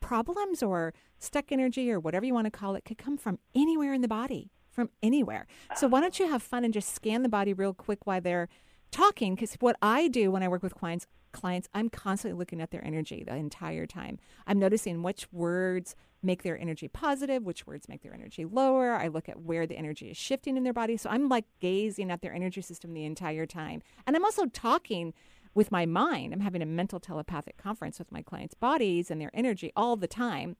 [0.00, 3.92] problems or stuck energy or whatever you want to call it could come from anywhere
[3.92, 5.46] in the body, from anywhere.
[5.76, 8.48] So why don't you have fun and just scan the body real quick while they're
[8.90, 9.34] talking?
[9.34, 12.84] Because what I do when I work with clients, clients, I'm constantly looking at their
[12.84, 14.18] energy the entire time.
[14.46, 18.92] I'm noticing which words make their energy positive, which words make their energy lower.
[18.92, 20.96] I look at where the energy is shifting in their body.
[20.96, 23.82] So I'm like gazing at their energy system the entire time.
[24.06, 25.14] And I'm also talking
[25.54, 26.32] with my mind.
[26.32, 30.06] I'm having a mental telepathic conference with my clients' bodies and their energy all the
[30.06, 30.56] time.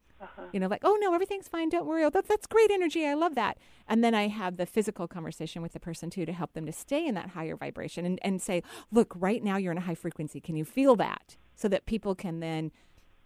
[0.52, 1.68] You know, like, oh no, everything's fine.
[1.68, 2.04] Don't worry.
[2.04, 3.04] Oh, that, that's great energy.
[3.04, 3.58] I love that.
[3.88, 6.72] And then I have the physical conversation with the person too to help them to
[6.72, 9.96] stay in that higher vibration and, and say, look, right now you're in a high
[9.96, 10.40] frequency.
[10.40, 11.36] Can you feel that?
[11.56, 12.70] So that people can then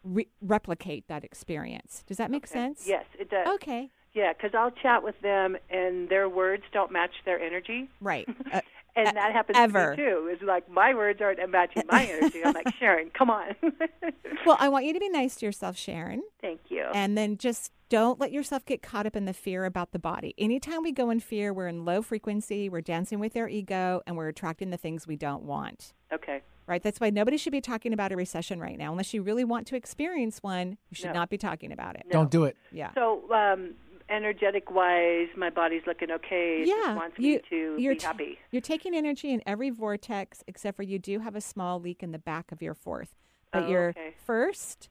[0.04, 2.02] re- replicate that experience.
[2.06, 2.52] Does that make Okay.
[2.54, 2.84] sense?
[2.86, 3.46] Yes, it does.
[3.56, 3.90] Okay.
[4.14, 7.90] Yeah, because I'll chat with them, and their words don't match their energy.
[8.00, 8.26] Right.
[8.52, 8.60] Uh,
[8.96, 9.94] And that happens ever.
[9.94, 10.28] to me too.
[10.32, 12.42] It's like my words aren't matching my energy.
[12.44, 13.54] I'm like, Sharon, come on.
[14.46, 16.22] well, I want you to be nice to yourself, Sharon.
[16.40, 16.84] Thank you.
[16.94, 20.34] And then just don't let yourself get caught up in the fear about the body.
[20.38, 24.16] Anytime we go in fear, we're in low frequency, we're dancing with our ego, and
[24.16, 25.92] we're attracting the things we don't want.
[26.12, 26.42] okay.
[26.68, 26.82] Right?
[26.82, 28.90] That's why nobody should be talking about a recession right now.
[28.90, 31.12] Unless you really want to experience one, you should No.
[31.12, 32.02] not be talking about it.
[32.06, 32.10] No.
[32.14, 32.56] Don't do it.
[32.72, 32.90] Yeah.
[32.94, 33.74] So, um,
[34.08, 36.62] energetic wise, my body's looking okay.
[36.62, 36.74] It yeah.
[36.74, 38.38] just wants you, me to you're be ta- happy.
[38.50, 42.12] You're taking energy in every vortex, except for you do have a small leak in
[42.12, 43.14] the back of your fourth.
[43.52, 44.14] But Oh, your okay.
[44.24, 44.88] first,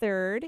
[0.00, 0.46] third,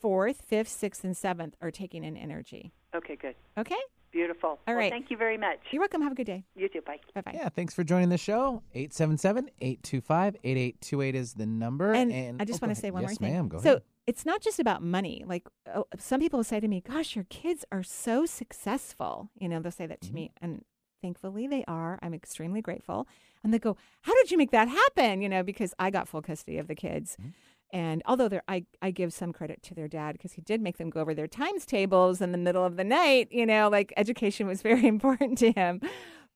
[0.00, 2.72] fourth, fifth, sixth, and seventh are taking in energy.
[2.94, 3.34] Okay, good.
[3.56, 3.76] Okay?
[4.10, 4.50] Beautiful.
[4.50, 4.90] All well, right.
[4.90, 5.58] Thank you very much.
[5.70, 6.00] You're welcome.
[6.00, 6.44] Have a good day.
[6.56, 6.80] You too.
[6.80, 6.98] Bye.
[7.14, 7.32] Bye bye.
[7.34, 8.62] Yeah, thanks for joining the show.
[8.74, 11.92] 877-825-8828 is the number.
[11.92, 13.36] And, I just oh, want to say one yes, more thing.
[13.36, 13.48] ma'am.
[13.48, 13.82] Go so ahead.
[14.10, 15.22] It's not just about money.
[15.26, 19.60] Like uh, some people say to me, "Gosh, your kids are so successful." You know,
[19.60, 20.44] they'll say that to me, Mm-hmm.
[20.44, 20.64] and
[21.02, 21.98] thankfully they are.
[22.02, 23.06] I'm extremely grateful.
[23.44, 26.22] And they go, "How did you make that happen?" You know, because I got full
[26.22, 27.16] custody of the kids.
[27.20, 27.28] Mm-hmm.
[27.70, 30.88] And although I, I give some credit to their dad because he did make them
[30.88, 33.28] go over their times tables in the middle of the night.
[33.30, 35.80] You know, like education was very important to him.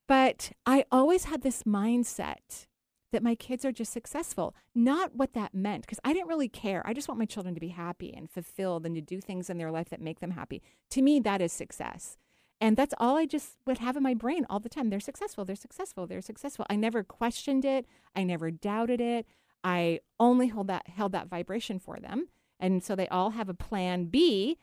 [0.07, 2.67] But I always had this mindset
[3.13, 6.83] that my kids are just successful, not what that meant, because I didn't really care.
[6.85, 9.57] I just want my children to be happy and fulfilled and to do things in
[9.57, 10.61] their life that make them happy.
[10.91, 12.17] To me, that is success.
[12.59, 14.89] And that's all I just would have in my brain all the time.
[14.89, 16.65] They're successful, they're successful, they're successful.
[16.69, 19.25] I never questioned it, I never doubted it.
[19.63, 22.27] I only hold that held that vibration for them.
[22.59, 24.57] And so they all have a plan B.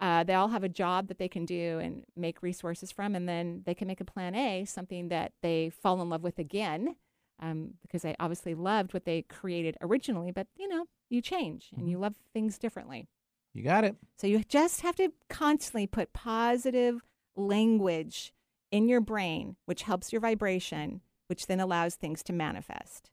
[0.00, 3.28] Uh, they all have a job that they can do and make resources from, and
[3.28, 6.96] then they can make a plan A, something that they fall in love with again,
[7.40, 10.30] um, because they obviously loved what they created originally.
[10.30, 13.08] But you know, you change and you love things differently.
[13.52, 13.96] You got it.
[14.18, 17.00] So you just have to constantly put positive
[17.36, 18.32] language
[18.72, 23.10] in your brain, which helps your vibration, which then allows things to manifest.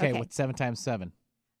[0.00, 1.12] Okay, what's seven times seven?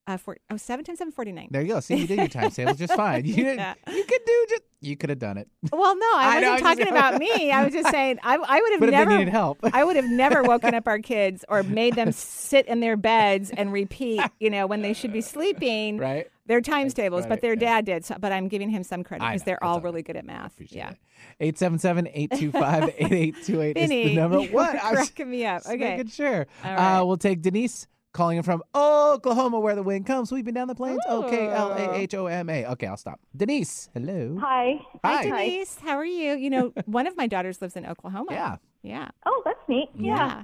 [0.08, 1.48] Uh, for, oh, 7 10 7 49.
[1.50, 1.80] There you go.
[1.80, 3.24] See, you did your time tables just fine.
[3.24, 3.44] You.
[3.44, 3.74] Yeah.
[3.92, 4.62] You could do just.
[4.80, 5.48] You could have done it.
[5.72, 7.50] Well, no, I I wasn't just- talking about me.
[7.50, 10.08] I was just saying I, I would have But never needed help, I would have
[10.08, 14.48] never woken up our kids or made them sit in their beds and repeat, you
[14.48, 16.28] know, when they should be sleeping right?
[16.46, 17.22] their times tables.
[17.22, 18.04] right, But their dad did.
[18.04, 20.54] So, but I'm giving him some credit because they're all all really good at math.
[20.60, 20.92] Yeah.
[21.40, 21.56] it.
[21.56, 24.40] 877-825-8828 is the number.
[24.42, 24.78] What?
[24.78, 25.62] Cracking me up.
[25.66, 25.76] Okay.
[25.96, 26.46] making sure.
[26.64, 26.98] All right.
[27.00, 30.74] Uh, we'll take Denise calling in from Oklahoma, where the wind comes sweeping down the
[30.74, 31.00] plains.
[31.08, 32.64] O K L A H O M A.
[32.66, 33.20] Okay, I'll stop.
[33.36, 34.36] Denise, hello.
[34.40, 34.80] Hi.
[35.04, 35.44] Hi, Hi.
[35.48, 35.78] Denise.
[35.80, 36.34] How are you?
[36.34, 38.32] You know, one of my daughters lives in Oklahoma.
[38.32, 38.56] Yeah.
[38.82, 39.08] Yeah.
[39.26, 39.88] Oh, that's neat.
[39.94, 40.42] Yeah.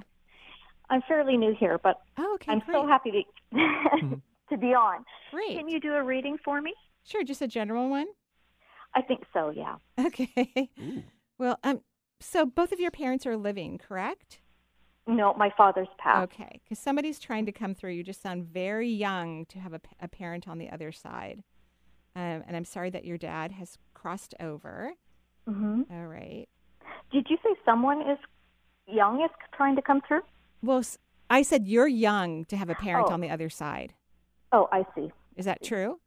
[0.89, 2.51] I'm fairly new here, but Oh, okay.
[2.51, 2.75] I'm great.
[2.75, 3.21] so happy to
[4.49, 5.03] to be on.
[5.31, 5.57] Great.
[5.57, 6.73] Can you do a reading for me?
[7.03, 8.07] Sure, just a general one.
[8.95, 9.75] I think so, yeah.
[10.05, 10.69] Okay.
[11.39, 11.81] Well, um,
[12.19, 14.39] so both of your parents are living, correct?
[15.05, 16.31] No, my father's passed.
[16.33, 17.91] Okay, because somebody's trying to come through.
[17.91, 21.43] You just sound very young to have a parent on the other side.
[22.15, 24.93] Um, and I'm sorry that your dad has crossed over.
[25.47, 26.47] hmm All right.
[27.11, 28.17] Did you say someone is
[28.87, 30.21] young is trying to come through?
[30.61, 30.83] Well,
[31.29, 33.13] I said you're young to have a parent Oh.
[33.13, 33.93] on the other side.
[34.51, 35.11] Oh, I see.
[35.35, 35.99] Is that true?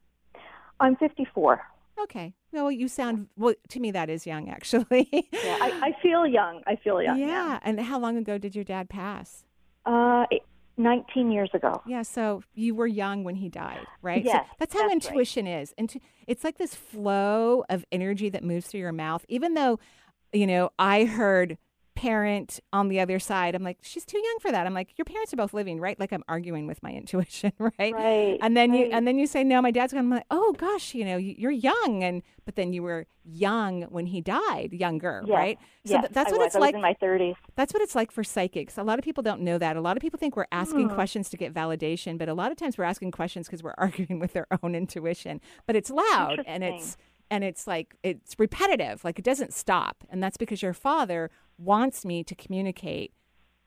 [0.81, 1.61] I'm 54.
[2.03, 2.35] Okay.
[2.53, 3.91] Well, you sound well to me.
[3.91, 5.09] That is young, actually.
[5.13, 5.29] Yeah,
[5.61, 6.63] I, I feel young.
[6.67, 7.19] I feel young.
[7.19, 7.59] yeah.
[7.63, 9.45] And how long ago did your dad pass?
[9.85, 10.43] Uh, it-
[10.79, 11.81] 19 years ago.
[11.87, 14.23] Yeah, so you were young when he died, right?
[14.23, 15.11] So Yes, that's how that's right.
[15.11, 15.73] intuition is.
[15.79, 19.25] Intu- it's like this flow of energy that moves through your mouth.
[19.31, 19.79] Even though,
[20.35, 21.57] you know, I heard
[21.97, 24.67] parent on the other side, I'm like, she's too young for that.
[24.67, 25.99] I'm like, your parents are both living, right?
[25.99, 27.93] Like I'm arguing with my intuition, right?
[27.95, 28.39] Right.
[28.41, 30.05] And then you and then you say, no, my dad's gone.
[30.05, 33.83] I'm like, oh gosh, you know, you- you're young, and but then you were young
[33.85, 35.59] when he died, younger, Yes, right?
[35.85, 36.75] So yes, th- that's what it's like.
[36.77, 37.35] in my 30s.
[37.57, 38.79] That's what it's like for psychics.
[38.79, 39.75] A lot of people don't know that.
[39.77, 40.95] A lot of people think we're asking Hmm.
[40.95, 44.21] questions to get validation, but a lot of times we're asking questions because we're arguing
[44.21, 45.41] with their own intuition.
[45.67, 46.97] But it's loud and it's
[47.29, 49.03] and it's like it's repetitive.
[49.03, 50.05] Like it doesn't stop.
[50.09, 53.12] And that's because your father wants me to communicate.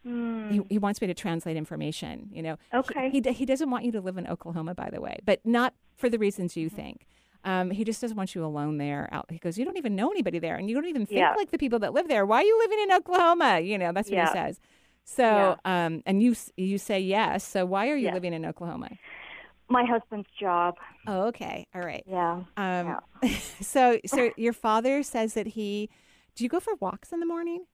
[0.03, 2.29] He, he wants me to translate information.
[2.31, 2.55] You know.
[2.71, 2.77] Hmm.
[2.79, 3.09] Okay.
[3.11, 5.73] He, d- he doesn't want you to live in Oklahoma, by the way, but not
[5.97, 6.59] for the reasons Mm-hmm.
[6.61, 7.05] you think.
[7.45, 9.07] Um, he just doesn't want you alone there.
[9.11, 11.35] Out, he goes, you don't even know anybody there, and you don't even think Yeah.
[11.35, 12.25] like the people that live there.
[12.25, 13.59] Why are you living in Oklahoma?
[13.59, 14.27] You know, that's what Yeah.
[14.27, 14.59] he says.
[15.05, 17.43] So, um, and you you say yes.
[17.45, 18.13] So why are you Yes.
[18.15, 18.89] living in Oklahoma?
[19.69, 20.75] My husband's job.
[21.07, 22.03] Oh, okay, all right.
[22.07, 22.41] Yeah.
[22.57, 22.99] Um,
[23.61, 25.89] so so your father says that he.
[26.35, 27.65] Do you go for walks in the morning?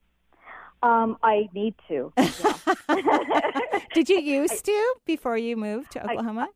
[0.86, 2.12] Um, I need to.
[3.94, 6.48] Did you used to before you moved to Oklahoma?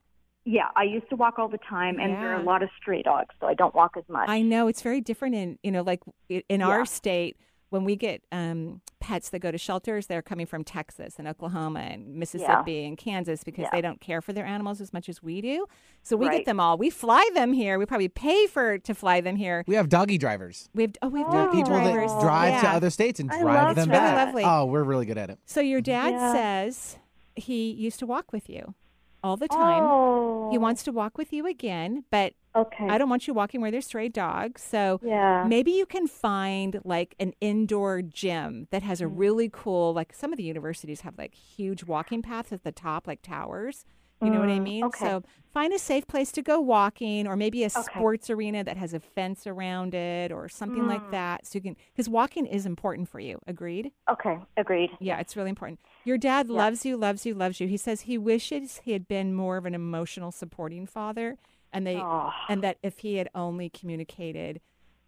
[0.45, 3.03] Yeah, I used to walk all the time, and there are a lot of stray
[3.03, 4.29] dogs, so I don't walk as much.
[4.29, 6.69] I know it's very different in you know like i- in Yeah.
[6.69, 7.37] our state
[7.70, 11.80] when we get um, pets that go to shelters, they're coming from Texas and Oklahoma
[11.80, 13.68] and Mississippi and Kansas because Yeah.
[13.72, 15.66] they don't care for their animals as much as we do.
[16.02, 16.76] So we get them all.
[16.76, 17.78] We fly them here.
[17.78, 19.64] We probably pay for to fly them here.
[19.66, 20.68] We have doggy drivers.
[20.74, 22.12] We have oh we have We doggy people drivers.
[22.12, 23.92] that drive to other states and I drive love them that.
[23.94, 24.35] back.
[24.35, 24.44] Really lovely.
[24.44, 25.38] Oh, we're really good at it.
[25.46, 26.33] So your dad Yeah.
[26.33, 26.98] says
[27.37, 28.74] he used to walk with you
[29.22, 29.83] all the time.
[29.85, 30.48] Oh.
[30.50, 32.89] He wants to walk with you again, but Okay.
[32.89, 34.63] I don't want you walking where there's stray dogs.
[34.63, 35.45] So Yeah.
[35.47, 39.17] maybe you can find like an indoor gym that has a Mm-hmm.
[39.19, 43.07] really cool like some of the universities have like huge walking paths at the top
[43.07, 43.85] like towers.
[44.21, 44.87] You know what I Mm, mean?
[44.87, 45.07] okay.
[45.07, 45.23] So
[45.55, 49.01] find a safe place to go walking or maybe a sports arena that has a
[49.01, 50.89] fence around it or something Mm.
[50.89, 51.47] like that.
[51.47, 53.39] So you can cuz walking is important for you.
[53.47, 53.93] Agreed?
[54.11, 54.39] Okay.
[54.59, 54.91] Agreed.
[55.01, 55.81] Yeah, it's really important.
[56.05, 57.67] Your dad loves you, loves you, loves you.
[57.69, 61.39] He says he wishes he had been more of an emotional supporting father
[61.72, 62.30] and they Oh.
[62.48, 64.61] and that if he had only communicated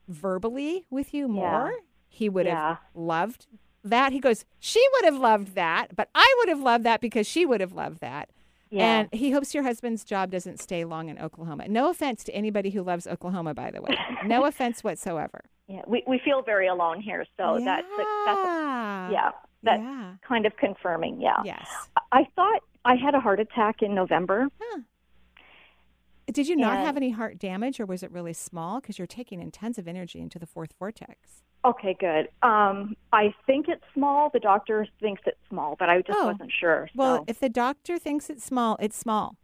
[0.09, 1.27] verbally with you Yeah.
[1.33, 1.72] more,
[2.09, 2.68] he would Yeah.
[2.68, 3.46] have loved
[3.85, 4.12] that.
[4.12, 7.46] He goes, "She would have loved that, but I would have loved that because she
[7.46, 8.29] would have loved that."
[8.70, 9.01] Yeah.
[9.01, 11.68] And he hopes your husband's job doesn't stay long in Oklahoma.
[11.68, 13.94] No offense to anybody who loves Oklahoma, by the way.
[14.25, 15.44] No offense whatsoever.
[15.66, 15.83] yeah.
[15.87, 17.96] We we feel very alone here, so that's a,
[18.27, 19.11] that's a, yeah.
[19.11, 19.31] yeah.
[19.64, 20.14] That's yeah.
[20.22, 21.20] kind of confirming.
[21.20, 21.40] Yeah.
[21.44, 21.68] Yes.
[21.96, 24.48] I- I thought I had a heart attack in November.
[26.31, 28.81] Did you not And- have any heart damage, or was it really small?
[28.81, 31.43] Because you're taking intensive energy into the fourth vortex.
[31.65, 32.29] Okay, good.
[32.43, 34.31] Um, I think it's small.
[34.31, 36.27] The doctor thinks it's small, but I just Oh.
[36.29, 36.89] wasn't sure.
[36.95, 39.37] Well, if the doctor thinks it's small, it's small.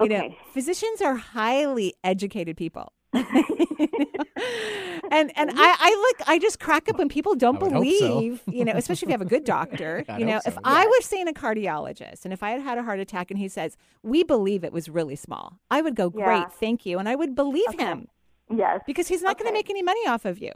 [0.00, 0.38] You know, Okay.
[0.52, 2.92] physicians are highly educated people.
[5.10, 7.70] and and I, I look I just crack up when people don't hope so.
[7.80, 10.04] believe, you know, especially if you have a good doctor.
[10.20, 10.86] You know, if so, I yeah.
[10.88, 13.76] was seeing a cardiologist and if I had had a heart attack and he says,
[14.02, 16.48] We believe it was really small, I would go, Great, Yeah.
[16.48, 16.98] thank you.
[16.98, 17.84] And I would believe Okay.
[17.84, 18.08] him
[18.54, 18.80] yes.
[18.86, 20.52] because he's not going to make any money off of you.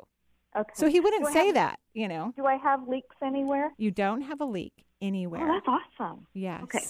[0.56, 0.70] Okay.
[0.74, 2.32] So he wouldn't Do say have- that, you know.
[2.36, 3.72] Do I have leaks anywhere?
[3.78, 5.46] You don't have a leak Oh, anywhere.
[5.46, 6.26] that's awesome.
[6.34, 6.62] yes.
[6.64, 6.84] okay.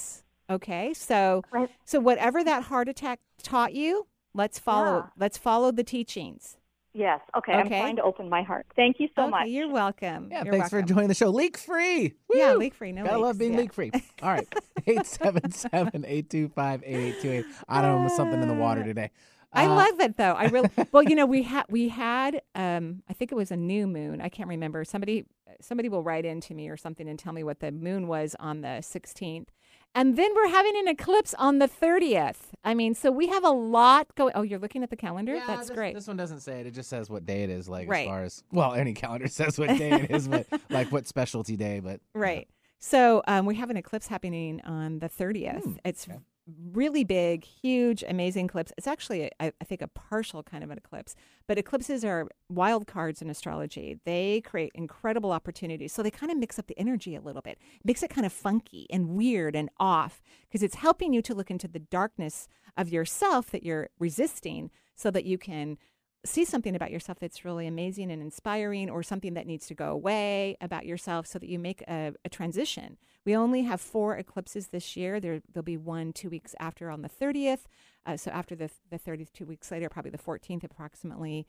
[0.51, 1.71] Okay, so Right.
[1.85, 4.99] so whatever that heart attack taught you, let's follow.
[4.99, 5.11] Yeah.
[5.19, 6.57] Let's follow the teachings.
[6.97, 7.21] Yes.
[7.37, 7.53] Okay.
[7.53, 7.61] okay.
[7.61, 8.67] I'm trying to open my heart.
[8.77, 9.49] Thank you so okay, much.
[9.49, 10.29] you're welcome.
[10.31, 11.29] Yeah, You're thanks for joining the show.
[11.31, 12.15] Leak free.
[12.33, 12.93] Yeah, leak free.
[12.93, 13.59] No Gotta love being Yeah.
[13.61, 13.91] leak free.
[14.23, 14.47] All right.
[14.87, 17.45] 877 825 8828.
[17.69, 19.11] I don't know, something in the water today.
[19.53, 20.35] I Uh, love it though.
[20.35, 23.57] I really well, you know, we had we had um I think it was a
[23.57, 24.21] new moon.
[24.21, 24.85] I can't remember.
[24.85, 25.25] Somebody
[25.61, 28.61] somebody will write into me or something and tell me what the moon was on
[28.61, 29.47] the 16th.
[29.95, 32.53] And then we're having an eclipse on the 30th.
[32.65, 34.33] I mean, so we have a lot going.
[34.35, 35.35] Oh, you're looking at the calendar?
[35.35, 35.95] Yeah, That's this, great.
[35.95, 36.67] This one doesn't say it.
[36.67, 38.01] It just says what day it is, like Right.
[38.01, 41.57] as far as well, any calendar says what day it is, but like what specialty
[41.57, 41.81] day.
[41.81, 42.49] But Right.
[42.81, 45.63] So um, we have an eclipse happening on the 30th.
[45.63, 46.07] Hmm, it's
[46.47, 48.73] really big, huge, amazing eclipse.
[48.77, 51.15] It's actually, I, I think, a partial kind of an eclipse.
[51.47, 53.99] But eclipses are wild cards in astrology.
[54.05, 55.93] They create incredible opportunities.
[55.93, 58.33] So they kind of mix up the energy a little bit, makes it kind of
[58.33, 62.89] funky and weird and off because it's helping you to look into the darkness of
[62.91, 65.79] yourself that you're resisting so that you can
[66.27, 69.91] see something about yourself that's really amazing and inspiring or something that needs to go
[69.91, 72.97] away about yourself so that you make a, a transition.
[73.25, 75.19] We only have four eclipses this year.
[75.21, 77.61] There, there'll be one two weeks after on the 30th.
[78.07, 81.47] Uh, so after the, the 30th, two weeks later, probably the 14th approximately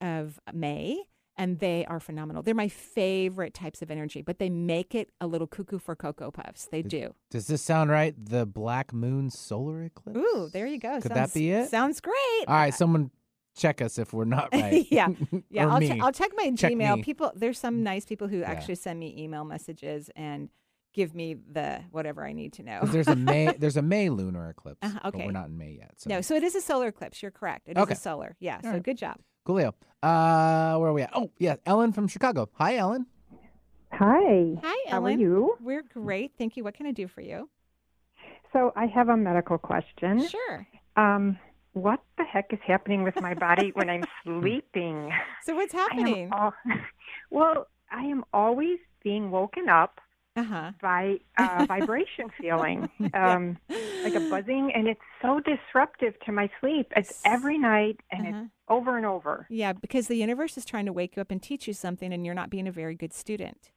[0.00, 1.02] of May.
[1.36, 2.42] And they are phenomenal.
[2.42, 6.30] They're my favorite types of energy, but they make it a little cuckoo for Cocoa
[6.30, 6.66] Puffs.
[6.66, 7.14] They do.
[7.30, 8.14] does this sound right?
[8.18, 10.18] The black moon solar eclipse?
[10.18, 11.00] Ooh, there you go.
[11.00, 11.70] Could Sounds- that be it?
[11.70, 12.44] Sounds great.
[12.46, 13.10] All right, someone
[13.56, 14.86] check us if we're not right.
[14.90, 15.08] yeah,
[15.50, 15.66] yeah.
[15.74, 16.96] I'll, I'll check my Check Gmail.
[16.96, 17.02] me.
[17.02, 18.50] People, there's some nice people who Yeah.
[18.50, 20.50] actually send me email messages and
[20.92, 22.80] give me the whatever I need to know.
[22.84, 24.78] there's a May there's a May lunar eclipse.
[24.82, 25.26] Uh-huh, But okay.
[25.26, 25.92] we're not in May yet.
[25.98, 27.22] So No, so it is a solar eclipse.
[27.22, 27.68] You're correct.
[27.68, 27.92] It is Okay.
[27.94, 28.36] a solar.
[28.40, 28.60] Yeah.
[28.62, 28.82] so right.
[28.82, 29.16] good job.
[29.46, 29.72] Coolio.
[30.02, 31.10] Uh where are we at?
[31.14, 32.48] Oh, yeah, Ellen from Chicago.
[32.54, 33.06] Hi, Ellen.
[33.92, 34.54] Hi.
[34.62, 35.20] Hi, How are Ellen.
[35.20, 35.56] you?
[35.60, 36.32] We're great.
[36.38, 36.64] Thank you.
[36.64, 37.48] What can I do for you?
[38.52, 40.26] So I have a medical question.
[40.26, 40.66] Sure.
[40.96, 41.38] Um,
[41.72, 45.10] what the heck is happening with my body when I'm sleeping?
[45.44, 46.30] So what's happening?
[46.32, 46.54] al-
[47.30, 50.00] well, I am always being woken up
[50.36, 50.72] Uh huh.
[50.80, 53.58] by a vibration feeling, um,
[54.04, 56.92] like a buzzing, and it's so disruptive to my sleep.
[56.96, 58.42] It's every night, and Uh-huh.
[58.44, 59.46] it's over and over.
[59.50, 62.24] Yeah, because the universe is trying to wake you up and teach you something, and
[62.24, 63.72] you're not being a very good student.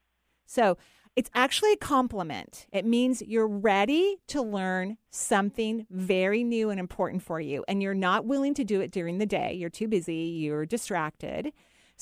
[0.46, 0.78] So
[1.16, 2.68] it's actually a compliment.
[2.72, 7.94] It means you're ready to learn something very new and important for you, and you're
[7.96, 9.54] not willing to do it during the day.
[9.54, 11.52] You're too busy, you're distracted.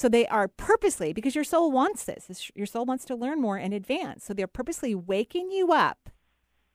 [0.01, 3.57] So they are purposely, because your soul wants this, your soul wants to learn more
[3.57, 4.25] and advance.
[4.25, 6.09] So they're purposely waking you up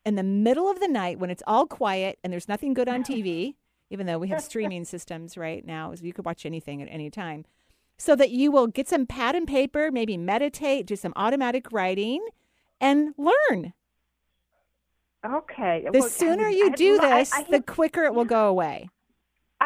[0.05, 3.03] in the middle of the night when it's all quiet and there's nothing good on
[3.03, 3.57] TV,
[3.91, 7.11] even though we have streaming systems right now, so you could watch anything at any
[7.11, 7.45] time,
[7.99, 12.25] so that you will get some pad and paper, maybe meditate, do some automatic writing,
[12.81, 13.73] and learn.
[15.27, 15.85] Okay.
[15.93, 18.89] The Well, sooner I- you do I- this, I the quicker it will go away.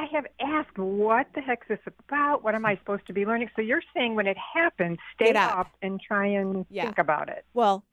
[0.00, 2.42] I have asked, what the heck's this about?
[2.42, 3.50] What am I supposed to be learning?
[3.56, 5.70] So you're saying when it happens, stay Get up.
[5.82, 6.84] and try and Yeah.
[6.84, 7.44] think about it.
[7.52, 7.84] Well,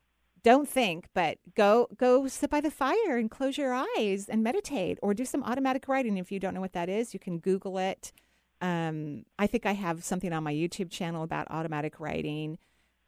[0.44, 4.98] don't think, but go go sit by the fire and close your eyes and meditate,
[5.02, 6.16] or do some automatic writing.
[6.18, 8.14] If you don't know what that is, you can Google it.
[8.62, 12.58] Um, I think I have something on my YouTube channel about automatic writing.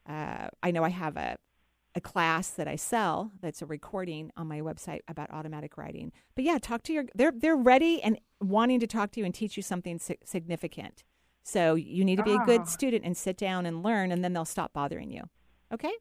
[0.08, 1.38] Uh, I know I have a
[2.00, 6.12] a class that I sell that's a recording on my website about automatic writing.
[6.36, 9.34] But yeah, talk to your they're they're ready and wanting to talk to you and
[9.36, 11.04] teach you something si- significant.
[11.44, 12.46] So you need to be a Ah.
[12.46, 15.24] good student and sit down and learn, and then they'll stop bothering you.
[15.74, 15.92] Okay.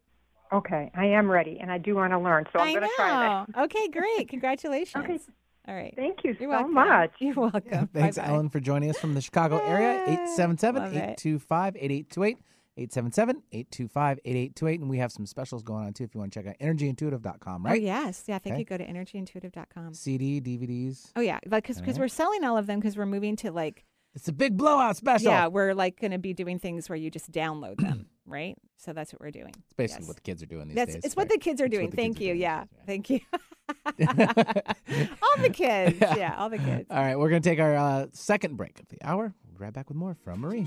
[0.53, 3.45] Okay, I am ready, and I do want to learn, so I'm going to try
[3.53, 3.65] that.
[3.65, 4.29] Okay, great.
[4.35, 5.05] Congratulations.
[5.05, 5.19] Okay.
[5.69, 5.93] All right.
[5.95, 6.73] Thank you You're so welcome.
[6.75, 7.11] much.
[7.19, 7.87] You're welcome.
[7.93, 8.29] Thanks, Bye-bye.
[8.33, 10.03] Ellen, for joining us from the Chicago area.
[10.07, 12.39] 877 825 8828.
[12.79, 14.81] 877 825 8828.
[14.81, 17.67] And we have some specials going on too if you want to check out energyintuitive.com,
[17.67, 17.83] Oh, right?
[17.83, 18.25] yes.
[18.27, 18.61] Yeah, thank Okay.
[18.61, 18.65] you.
[18.65, 19.95] Go to energyintuitive.com.
[19.95, 21.11] CD, DVDs.
[21.17, 21.39] Oh, yeah.
[21.47, 24.33] Like, because All we're selling all of them because we're moving to like, It's a
[24.33, 25.31] big blowout special.
[25.31, 28.57] yeah, we're like going to be doing things where you just download them, right?
[28.77, 29.49] So that's what we're doing.
[29.57, 30.09] It's basically Yes.
[30.09, 31.05] what the kids are doing these That's days.
[31.05, 31.91] it's what the kids are It's doing.
[31.91, 32.29] Thank you.
[32.29, 32.61] doing Yeah.
[32.65, 33.21] days, Thank you.
[35.23, 35.97] all the kids.
[36.17, 36.87] Yeah, all the kids.
[36.91, 39.35] All right, we're going to take our uh, second break of the hour.
[39.45, 40.67] We'll be right back with more from Marie.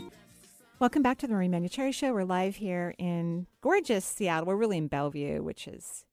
[0.81, 2.11] Welcome back to the Marie Manuchehri Show.
[2.11, 4.47] We're live here in gorgeous Seattle.
[4.47, 6.05] We're really in Bellevue, which is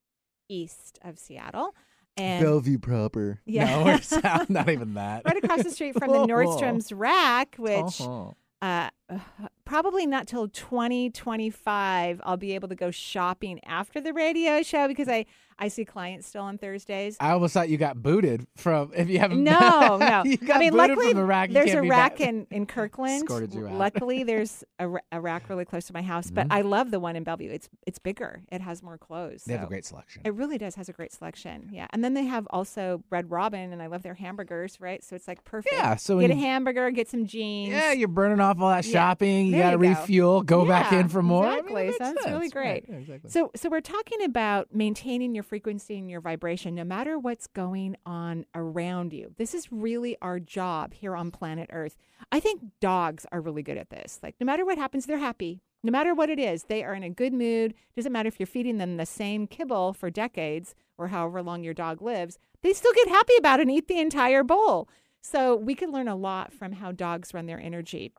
[0.51, 1.75] east of Seattle.
[2.19, 3.41] And Bellevue proper.
[3.47, 3.65] Yeah.
[3.79, 5.23] No, we're south, not even that.
[5.25, 8.33] right across the street from the Nordstrom's rack, which Uh-huh.
[8.61, 8.91] uh,
[9.65, 15.09] probably not till 2025 I'll be able to go shopping after the radio show because
[15.09, 15.25] I
[15.59, 17.17] I see clients still on Thursdays.
[17.21, 19.43] I almost thought you got booted from if you haven't.
[19.43, 20.23] No, no.
[20.25, 21.49] you got I mean, booted luckily.
[21.53, 23.23] There's a rack in, in Kirkland.
[23.25, 23.73] Escorted you out.
[23.75, 26.31] Luckily, there's a, a rack really close to my house.
[26.31, 26.53] But Mhm.
[26.55, 27.51] I love the one in Bellevue.
[27.51, 28.43] It's it's bigger.
[28.53, 29.45] It has more clothes.
[29.45, 30.23] They have a great selection.
[30.25, 30.75] It really does.
[30.77, 31.71] Has a great selection.
[31.73, 34.81] Yeah, and then they have also Red Robin, and I love their hamburgers.
[34.81, 35.75] Right, so it's like perfect.
[35.75, 37.73] Yeah, so get a hamburger, get some jeans.
[37.73, 39.47] Yeah, you're burning off all that Yeah, shopping.
[39.49, 39.89] You got to go.
[39.89, 41.47] refuel, go back in for more.
[41.47, 41.89] I mean, Exactly.
[41.89, 42.55] it that's really sense.
[42.55, 42.85] Right, great.
[42.89, 43.31] yeah, exactly.
[43.31, 47.97] So, so we're talking about maintaining your frequency and your vibration, no matter what's going
[48.05, 49.35] on around you.
[49.39, 51.97] This is really our job here on planet Earth.
[52.31, 54.21] I think dogs are really good at this.
[54.23, 55.63] Like, no matter what happens, they're happy.
[55.83, 57.75] No matter what it is, they are in a good mood.
[57.97, 61.75] Doesn't matter if you're feeding them the same kibble for decades or however long your
[61.75, 64.89] dog lives, they still get happy about it and eat the entire bowl.
[65.21, 68.13] So, we can learn a lot from how dogs run their energy.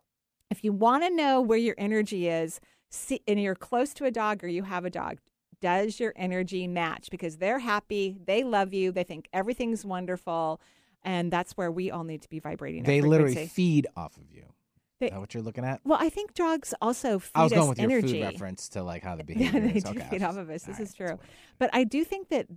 [0.50, 2.60] If you want to know where your energy is,
[2.90, 5.20] see, and you're close to a dog or you have a dog,
[5.62, 7.10] does your energy match?
[7.12, 10.60] Because they're happy, they love you, they think everything's wonderful,
[11.04, 12.84] and that's where we all need to be vibrating.
[12.84, 14.44] They literally feed off of you.
[15.00, 15.80] They- Is that what you're looking at?
[15.86, 18.18] Well, I think dogs also feed I was going us with energy.
[18.18, 19.84] your food reference to like how the Yeah, behavior they is.
[19.84, 20.64] do Okay, feed off of us.
[20.64, 21.20] This all is true.
[21.58, 22.48] But I do think that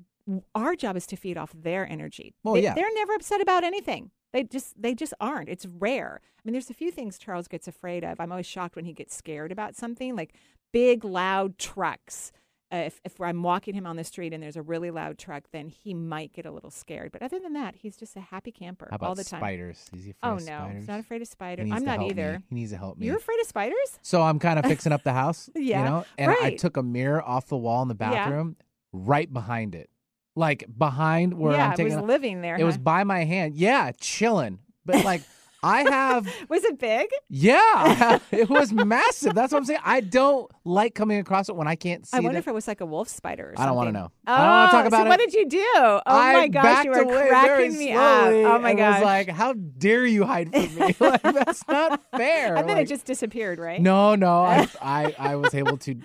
[0.55, 2.35] our job is to feed off their energy.
[2.43, 2.75] Well, they, yeah.
[2.75, 4.11] they're never upset about anything.
[4.33, 5.49] They just they just aren't.
[5.49, 6.21] It's rare.
[6.23, 8.19] I mean, there's a few things Charles gets afraid of.
[8.19, 10.35] I'm always shocked when he gets scared about something like
[10.73, 12.33] big loud trucks.
[12.73, 15.45] Uh, if if I'm walking him on the street and there's a really loud truck,
[15.53, 17.12] then he might get a little scared.
[17.12, 19.41] But other than that, he's just a happy camper How about all the time.
[19.41, 19.91] spiders?
[19.95, 20.77] Is he afraid Oh of no, spiders?
[20.79, 21.68] he's not afraid of spiders.
[21.70, 22.39] I'm not either.
[22.39, 22.45] Me.
[22.49, 23.07] He needs to help me.
[23.07, 23.99] You're afraid of spiders?
[24.01, 26.83] So I'm kind of fixing up the house, Yeah, you know, and I took a
[26.83, 28.11] mirror off the wall in the Yeah.
[28.11, 28.57] bathroom,
[28.93, 29.91] right behind it,
[30.35, 31.95] like behind where yeah, I'm taking.
[31.95, 32.57] was living there.
[32.57, 33.55] it was by my hand.
[33.55, 34.61] Yeah, chilling.
[34.87, 35.20] But like,
[35.63, 36.27] I have.
[36.49, 37.09] was it big?
[37.29, 39.35] Yeah, it was massive.
[39.35, 39.81] That's what I'm saying.
[39.85, 42.17] I don't like coming across it when I can't see.
[42.17, 43.51] I wonder the- if it was like a wolf spider.
[43.57, 44.11] Or I don't want to know.
[44.27, 45.09] I don't wanna talk oh, about so it.
[45.09, 45.73] What did you do?
[45.75, 48.33] Oh I my gosh, you were cracking me up.
[48.33, 49.01] Oh my gosh.
[49.01, 50.97] Was like, how dare you hide from me?
[51.01, 52.57] like, that's not fair.
[52.57, 53.81] and then Like, it just disappeared, right?
[53.81, 54.43] No, no.
[54.43, 55.97] I, I, I was able to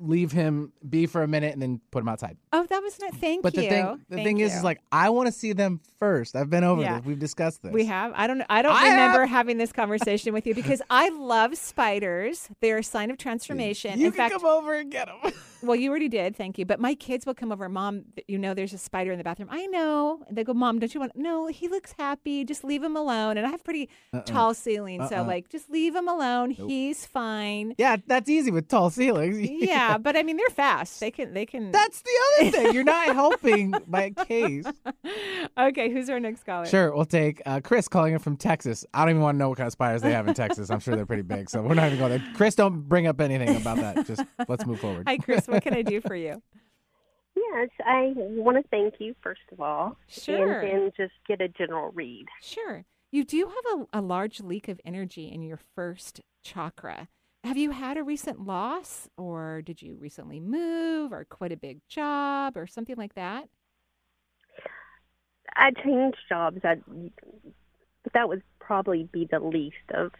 [0.00, 2.36] leave him be for a minute and then put him outside.
[2.52, 3.14] Oh, that was not.
[3.14, 3.62] Thank But you.
[3.62, 4.58] the thing, the Thank thing is, you.
[4.58, 6.34] is like I want to see them first.
[6.34, 6.96] I've been over Yeah.
[6.98, 7.06] this.
[7.06, 7.72] We've discussed this.
[7.72, 8.12] We have.
[8.16, 8.42] I don't.
[8.48, 12.48] I don't I remember have- having this conversation with you because I love spiders.
[12.60, 13.98] They're a sign of transformation.
[14.00, 15.32] You In can fact, come over and get them.
[15.62, 16.36] well, you already did.
[16.36, 16.64] Thank you.
[16.64, 17.68] But my kids will come over.
[17.68, 19.48] Mom, you know, there's a spider in the bathroom.
[19.52, 20.24] I know.
[20.28, 21.12] And they go, Mom, don't you want?
[21.16, 22.44] No, he looks happy.
[22.44, 23.36] Just leave him alone.
[23.36, 24.22] And I have pretty uh-uh.
[24.22, 25.24] tall ceilings, so Uh-uh.
[25.24, 26.50] like, just leave him alone.
[26.50, 27.74] He's fine.
[27.78, 29.38] yeah, that's easy with tall ceilings.
[29.50, 31.00] yeah, but I mean, they're fast.
[31.00, 31.32] They can.
[31.34, 31.70] They can.
[31.70, 32.10] That's the
[32.40, 32.74] other thing.
[32.74, 34.64] You're not helping my case.
[35.58, 35.90] okay.
[35.90, 36.66] Who's our next caller?
[36.66, 38.84] Sure, we'll take uh, Chris calling in from Texas.
[38.94, 40.70] I don't even want to know what kind of spiders they have in Texas.
[40.70, 42.24] I'm sure they're pretty big, so we're not even going there.
[42.34, 44.06] Chris, don't bring up anything about that.
[44.06, 45.04] Just let's move forward.
[45.06, 45.46] Hi, Chris.
[45.48, 46.42] What can I do for you?
[47.54, 50.60] Yes, I want to thank you first of all, Sure.
[50.60, 52.26] and then just get a general read.
[52.42, 52.84] Sure.
[53.12, 57.08] You do have a, a large leak of energy in your first chakra.
[57.42, 61.80] Have you had a recent loss, or did you recently move, or quit a big
[61.88, 63.48] job, or something like that?
[65.56, 66.76] I changed jobs, I,
[68.04, 70.12] but that would probably be the least of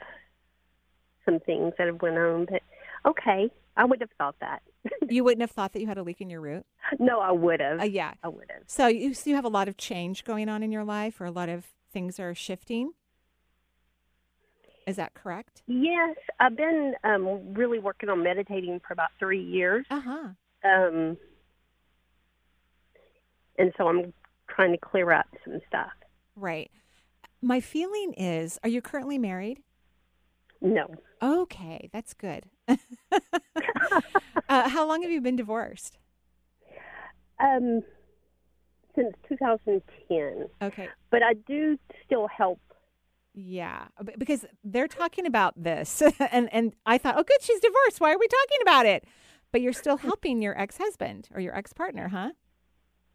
[1.25, 2.47] some things that have went on.
[2.47, 2.63] But
[3.07, 4.63] okay, I wouldn't have thought that.
[5.09, 6.65] you wouldn't have thought that you had a leak in your root.
[6.99, 7.81] no, I would have.
[7.81, 8.15] Uh, yeah.
[8.23, 8.63] I would have.
[8.67, 11.27] So you, so you have a lot of change going on in your life, or
[11.27, 12.93] a lot of things are shifting.
[14.87, 15.63] Is that correct?
[15.67, 19.87] Yes, I've been um, really working on meditating for about three years.
[19.91, 20.29] Uh huh.
[20.65, 21.17] Um,
[23.59, 24.13] and so I'm
[24.49, 25.91] trying to clear up some stuff.
[26.35, 26.71] Right.
[27.43, 29.61] My feeling is, are you currently married?
[30.61, 30.87] No.
[31.23, 32.45] Okay, that's good.
[32.69, 32.79] uh,
[34.49, 35.99] how long have you been divorced?
[37.39, 37.83] Um,
[38.95, 40.49] since 2010.
[40.63, 40.89] Okay.
[41.11, 42.61] But I do still help.
[43.43, 48.01] Yeah, uh, because they're talking about this, and and I thought, oh, good, she's divorced.
[48.01, 49.05] Why are we talking about it?
[49.51, 52.31] But you're still helping your ex husband or your ex partner, huh?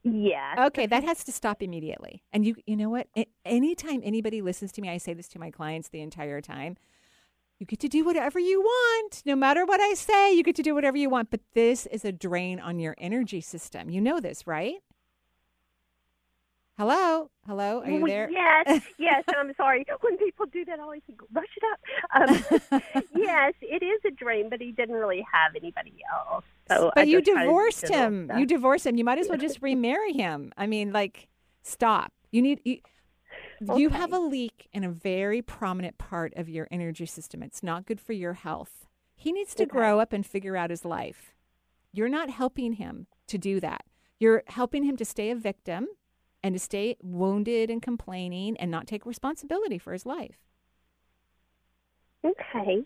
[0.03, 0.65] Yeah.
[0.67, 2.23] Okay, that has to stop immediately.
[2.31, 3.07] And you, you know what?
[3.43, 6.77] Anytime anybody listens to me, I say this to my clients the entire time.
[7.59, 10.33] You get to do whatever you want, no matter what I say.
[10.33, 13.41] You get to do whatever you want, but this is a drain on your energy
[13.41, 13.89] system.
[13.89, 14.75] You know this, right?
[16.77, 18.29] Hello, hello, are you there?
[18.29, 19.23] Yes, yes.
[19.29, 20.77] I'm sorry when people do that.
[20.79, 22.29] I always think, rush it up.
[22.29, 22.81] Um,
[23.15, 26.43] yes, it is a dream, but he didn't really have anybody else.
[26.67, 28.31] So but I you just try to do divorced him.
[28.37, 28.97] You divorced him.
[28.97, 30.51] You might as well just remarry him.
[30.57, 31.29] I mean, like,
[31.63, 32.11] stop.
[32.31, 32.79] You need you.
[33.61, 37.41] You have a leak in a very prominent part of your energy system.
[37.41, 38.85] It's not good for your health.
[39.15, 39.69] He needs to Okay.
[39.71, 41.33] grow up and figure out his life.
[41.93, 43.85] You're not helping him to do that.
[44.19, 45.87] You're helping him to stay a victim
[46.45, 50.37] and to stay wounded and complaining and not take responsibility for his life.
[52.23, 52.83] Okay.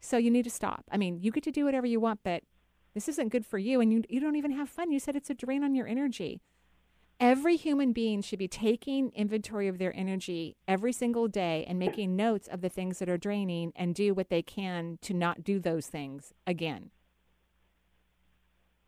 [0.00, 0.84] So you need to stop.
[0.90, 2.42] I mean, you get to do whatever you want, but
[2.94, 4.90] this isn't good for you and you you don't even have fun.
[4.90, 6.40] You said it's a drain on your energy.
[7.20, 12.16] Every human being should be taking inventory of their energy every single day and making
[12.16, 15.60] notes of the things that are draining and do what they can to not do
[15.60, 16.90] those things again.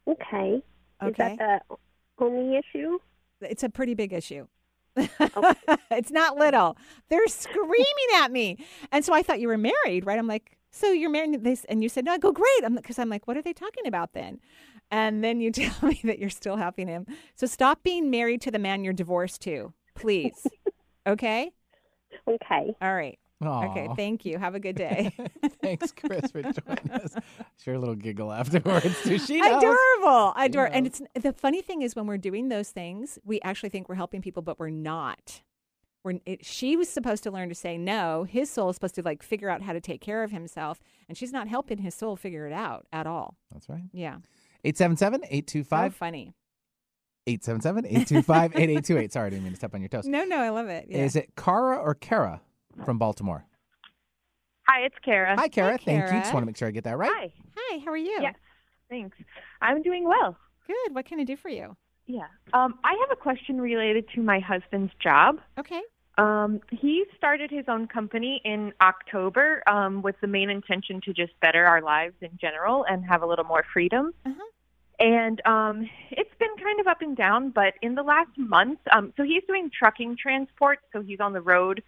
[0.08, 0.60] Okay.
[1.00, 1.10] Okay.
[1.10, 1.76] Is that the
[2.18, 2.98] only issue?
[3.40, 4.46] It's a pretty big issue.
[4.96, 6.76] it's not little.
[7.08, 8.58] They're screaming at me.
[8.90, 10.18] And so I thought you were married, right?
[10.18, 12.12] I'm like, so you're married this and you said no.
[12.12, 12.64] I go, great.
[12.64, 14.40] I'm because I'm like, what are they talking about then?
[14.90, 17.06] And then you tell me that you're still helping him.
[17.34, 20.46] So stop being married to the man you're divorced to, please.
[21.06, 21.52] okay?
[22.26, 22.74] Okay.
[22.80, 23.18] All right.
[23.42, 24.36] Okay, thank you.
[24.38, 25.14] Have a good day.
[25.62, 27.14] Thanks, Chris, for joining us.
[27.62, 29.18] Share a little giggle afterwards too.
[29.18, 29.62] She knows.
[29.62, 30.32] Adorable.
[30.36, 33.68] Ador- She and it's the funny thing is when we're doing those things, we actually
[33.68, 35.42] think we're helping people, but we're not.
[36.04, 38.22] We're, it, she was supposed to learn to say no.
[38.24, 41.16] His soul is supposed to like figure out how to take care of himself, and
[41.18, 43.36] she's not helping his soul figure it out at all.
[43.52, 43.82] That's right.
[43.92, 44.16] Yeah.
[44.64, 46.34] 877 So 825 funny.
[47.26, 49.12] 877 825 8828.
[49.12, 50.04] Sorry, I didn't mean to step on your toes.
[50.08, 50.86] No, no, I love it.
[50.88, 51.04] Yeah.
[51.04, 52.40] Is it Cara or Kara
[52.84, 53.44] from Baltimore?
[54.68, 55.34] Hi, it's Kara.
[55.36, 55.78] Hi, Kara.
[55.78, 56.18] Thank you.
[56.20, 57.10] Just want to make sure I get that right.
[57.12, 57.32] Hi.
[57.56, 58.18] Hi, how are you?
[58.20, 58.34] Yes,
[58.90, 59.16] thanks.
[59.62, 60.36] I'm doing well.
[60.66, 60.94] Good.
[60.94, 61.76] What can I do for you?
[62.06, 62.26] Yeah.
[62.52, 65.40] Um, I have a question related to my husband's job.
[65.58, 65.80] Okay.
[66.18, 71.32] Um, he started his own company in October um, with the main intention to just
[71.40, 74.12] better our lives in general and have a little more freedom.
[74.26, 74.42] Uh-huh.
[74.98, 79.12] And um, it's been kind of up and down, but in the last month, um,
[79.16, 81.84] so he's doing trucking transport, so he's on the road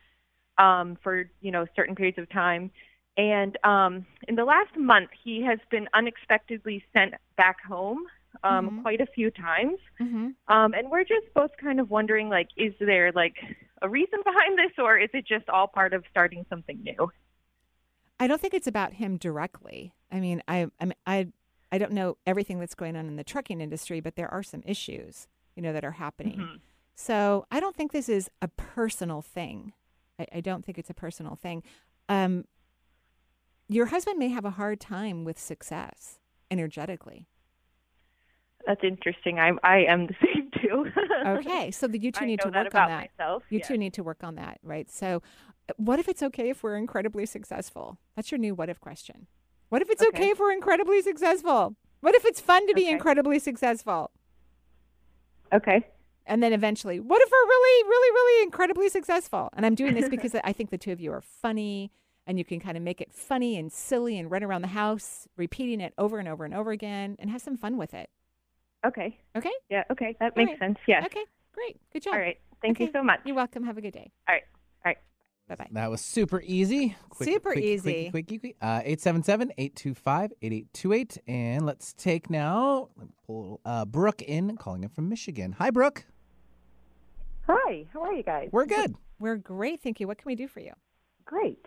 [0.61, 2.71] um, for you know certain periods of time.
[3.17, 8.07] And um, in the last month, he has been unexpectedly sent back home
[8.45, 8.83] um, Mhm.
[8.83, 9.79] quite a few times.
[10.01, 10.29] Mm-hmm.
[10.49, 13.35] Um, and we're just both kind of wondering, like, is there like
[13.83, 17.11] a reason behind this, or is it just all part of starting something new?
[18.21, 19.93] I don't think it's about him directly.
[20.13, 21.29] I mean, I, I, mean, I,
[21.73, 24.63] I don't know everything that's going on in the trucking industry, but there are some
[24.67, 26.39] issues, you know, that are happening.
[26.39, 26.57] Mm-hmm.
[26.95, 29.73] So I don't think this is a personal thing.
[30.21, 31.63] I, I don't think it's a personal thing.
[32.09, 32.45] Um,
[33.69, 36.19] your husband may have a hard time with success
[36.51, 37.29] energetically.
[38.67, 39.39] That's interesting.
[39.39, 40.87] I I am the same too.
[41.27, 43.11] Okay, so the, you two need to work on that.
[43.19, 43.45] myself.
[43.49, 43.67] You yeah.
[43.67, 44.91] two need to work on that, right?
[44.91, 45.23] So,
[45.69, 47.99] uh, what if it's okay if we're incredibly successful?
[48.17, 49.27] That's your new what if question.
[49.71, 50.31] What if it's okay, Okay.
[50.31, 51.77] if we're incredibly successful?
[52.01, 52.93] What if it's fun to be Okay.
[52.93, 54.11] incredibly successful?
[55.53, 55.87] Okay.
[56.27, 59.51] And then eventually, what if we're really, really, really incredibly successful?
[59.55, 61.91] And I'm doing this because I think the two of you are funny
[62.27, 65.27] and you can kind of make it funny and silly and run around the house
[65.37, 68.11] repeating it over and over and over again and have some fun with it.
[68.87, 69.19] Okay.
[69.37, 69.53] Okay?
[69.69, 69.85] Yeah.
[69.91, 70.17] Okay.
[70.21, 70.69] That All makes right.
[70.69, 70.79] sense.
[70.87, 71.05] Yeah.
[71.05, 71.81] Okay, great.
[71.93, 72.15] Good job.
[72.15, 72.39] All right.
[72.63, 73.21] Thank you so much.
[73.25, 73.65] You're welcome.
[73.65, 74.13] Have a good day.
[74.29, 74.43] All right.
[75.51, 75.59] All right.
[75.59, 75.71] Bye bye.
[75.81, 76.95] That was super easy.
[77.21, 78.11] Super quick, easy.
[78.11, 81.19] Quick, quick, quick, Uh, 877-825-8828.
[81.27, 85.53] And let's take now, let me pull uh, Brooke in, calling in from Michigan.
[85.59, 86.05] Hi, Brooke.
[87.49, 88.49] Hi, how are you guys?
[88.53, 88.95] We're good.
[89.19, 89.83] We're great.
[89.83, 90.07] Thank you.
[90.07, 90.73] What can we do for you?
[91.25, 91.65] Great.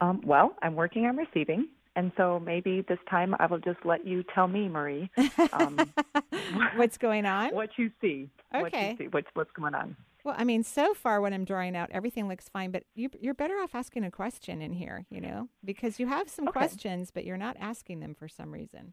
[0.00, 4.04] Um, well, I'm working on receiving, and so maybe this time I will just let
[4.06, 5.10] you tell me, Marie,
[5.52, 5.78] um,
[6.76, 7.50] What's going on?
[7.54, 8.28] what you see.
[8.50, 8.90] What Okay.
[8.90, 9.06] you see.
[9.08, 9.96] What's what's going on?
[10.24, 13.34] Well, I mean, so far when I'm drawing out, everything looks fine, but you, you're
[13.34, 16.58] better off asking a question in here, you know, because you have some Okay.
[16.58, 18.92] questions, but you're not asking them for some reason.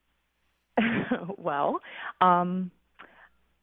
[1.37, 1.81] well,
[2.21, 2.71] um,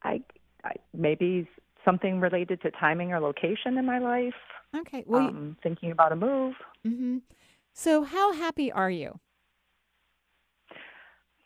[0.05, 0.23] I,
[0.65, 1.49] I maybe
[1.85, 4.35] something related to timing or location in my life.
[4.77, 5.05] Okay.
[5.07, 6.55] Well, um, thinking about a move.
[6.85, 7.19] hmm
[7.73, 9.21] so how happy are you?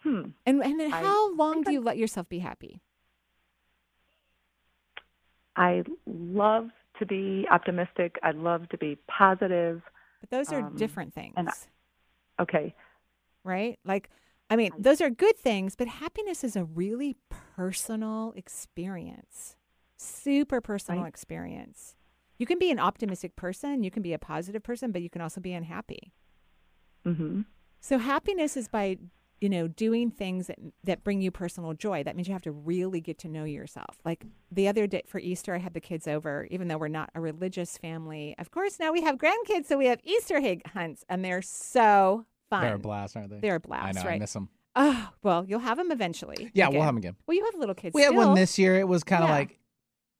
[0.04, 0.30] Hmm.
[0.46, 2.80] And, and then I how long do you let yourself be happy?
[5.60, 8.18] I love to be optimistic.
[8.22, 9.82] I love to be positive.
[10.20, 12.74] But those are Um, different things, I- Okay.
[13.44, 13.78] right?
[13.84, 14.08] Like,
[14.48, 19.56] I mean, those are good things, but happiness is a really personal experience,
[19.98, 21.08] super personal Right.
[21.08, 21.94] experience.
[22.38, 25.20] You can be an optimistic person, you can be a positive person, but you can
[25.20, 26.14] also be unhappy.
[27.04, 27.44] Mhm.
[27.80, 28.96] So happiness is by
[29.40, 32.02] you know doing things that that bring you personal joy.
[32.02, 33.98] That means you have to really get to know yourself.
[34.04, 37.10] Like the other day for Easter, I had the kids over, even though we're not
[37.14, 38.34] a religious family.
[38.38, 42.26] Of course, now we have grandkids, so we have Easter egg hunts, and they're so
[42.50, 42.62] fun.
[42.64, 43.38] They're a blast, aren't they?
[43.40, 44.06] They're a blast, I know.
[44.06, 44.16] right?
[44.16, 44.48] I miss them.
[44.76, 46.50] Oh well, you'll have them eventually.
[46.54, 47.16] Yeah, we'll have them again.
[47.26, 47.94] Well, you have little kids.
[47.94, 48.76] We had one this year.
[48.76, 49.34] It was kind of Yeah.
[49.36, 49.58] like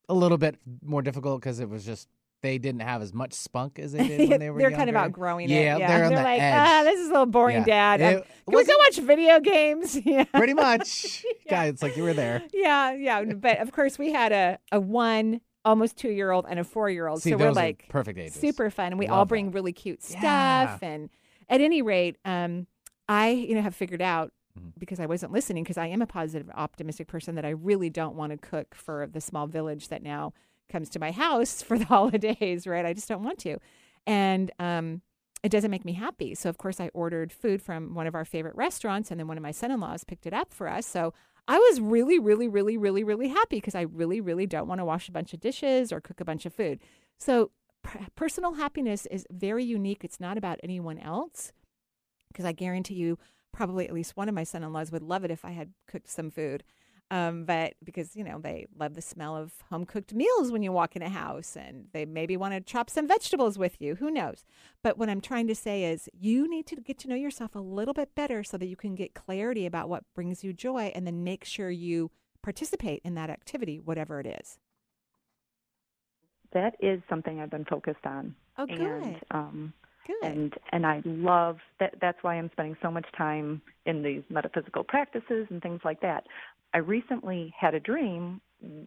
[0.09, 2.09] a little bit more difficult because it was just
[2.43, 4.77] they didn't have as much spunk as they did when they were they're younger.
[4.77, 5.81] kind of outgrowing yeah, it.
[5.81, 6.55] Yeah, they're on the like, edge.
[6.69, 7.97] ah, this is a little boring, Yeah.
[7.97, 8.01] Dad.
[8.01, 9.99] It Um, can we go watch video games?
[10.05, 10.25] Yeah.
[10.25, 11.25] Pretty much.
[11.51, 12.43] God, it's like you were there.
[12.53, 13.25] Yeah, yeah.
[13.25, 16.89] But of course, we had a, a one, almost two year old, and a four
[16.91, 17.23] year old.
[17.23, 18.35] So we're like perfect ages.
[18.35, 18.87] super fun.
[18.93, 20.23] And we all Love bring really cute stuff.
[20.23, 20.79] Yeah.
[20.83, 21.11] And
[21.49, 22.67] at any rate, um,
[23.09, 24.71] I you know have figured out Mm-hmm.
[24.81, 28.17] because I wasn't listening because I am a positive, optimistic person that I really don't
[28.17, 30.33] want to cook for the small village that now
[30.71, 32.67] comes to my house for the holidays.
[32.67, 32.87] Right?
[32.87, 33.59] I just don't want to,
[34.07, 35.03] and um,
[35.43, 36.35] it doesn't make me happy.
[36.35, 39.37] So of course I ordered food from one of our favorite restaurants, and then one
[39.37, 40.87] of my son-in-laws picked it up for us.
[40.87, 41.15] So
[41.49, 44.85] I was really, really, really, really, really happy because I really, really don't want to
[44.85, 46.81] wash a bunch of dishes or cook a bunch of food.
[47.19, 47.51] So
[47.83, 50.05] per- personal happiness is very unique.
[50.05, 51.53] It's not about anyone else
[52.29, 53.19] because I guarantee you,
[53.53, 56.31] probably at least one of my son-in-laws would love it if I had cooked some
[56.31, 56.63] food.
[57.13, 60.71] Um, but because you know they love the smell of home cooked meals when you
[60.71, 63.97] walk in a house, and they maybe want to chop some vegetables with you.
[63.97, 64.45] Who knows?
[64.83, 67.61] But what I'm trying to say is, you need to get to know yourself a
[67.61, 71.07] little bit better so that you can get clarity about what brings you joy, and
[71.07, 72.11] then make sure you
[72.43, 74.59] participate in that activity, whatever it is.
[76.53, 78.35] That is something I've been focused on.
[78.59, 79.23] Oh, And, good.
[79.31, 79.73] um,
[80.07, 80.29] Good.
[80.29, 81.95] and and I love that.
[82.01, 86.25] That's why I'm spending so much time in these metaphysical practices and things like that.
[86.75, 88.41] I recently had a dream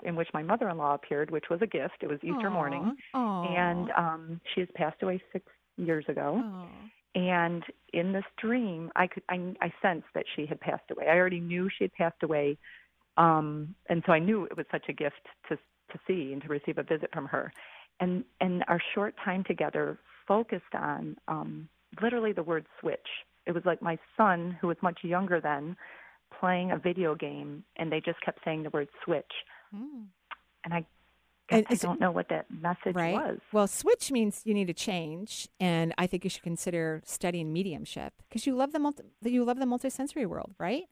[0.03, 1.95] in which my mother-in-law appeared, which was a gift.
[2.01, 3.55] It was Easter morning, Aw.
[3.55, 5.45] and um, she has passed away six
[5.77, 6.67] years ago.
[7.15, 7.63] And
[7.93, 11.05] in this dream, I could I, I sensed that she had passed away.
[11.07, 12.57] I already knew she had passed away,
[13.17, 16.47] um, and so I knew it was such a gift to to see and to
[16.47, 17.53] receive a visit from her.
[17.99, 21.69] And and our short time together focused on um,
[22.01, 23.07] literally the word switch.
[23.45, 25.75] It was like my son, who was much younger then,
[26.39, 29.31] playing a video game, and they just kept saying the word switch.
[29.75, 30.05] Mm.
[30.65, 30.86] And I
[31.49, 33.13] And I don't know what that message right?
[33.13, 33.39] was.
[33.51, 38.13] Well, switch means you need to change, and I think you should consider studying mediumship
[38.27, 40.84] because you love the multi- you love the multisensory world, right?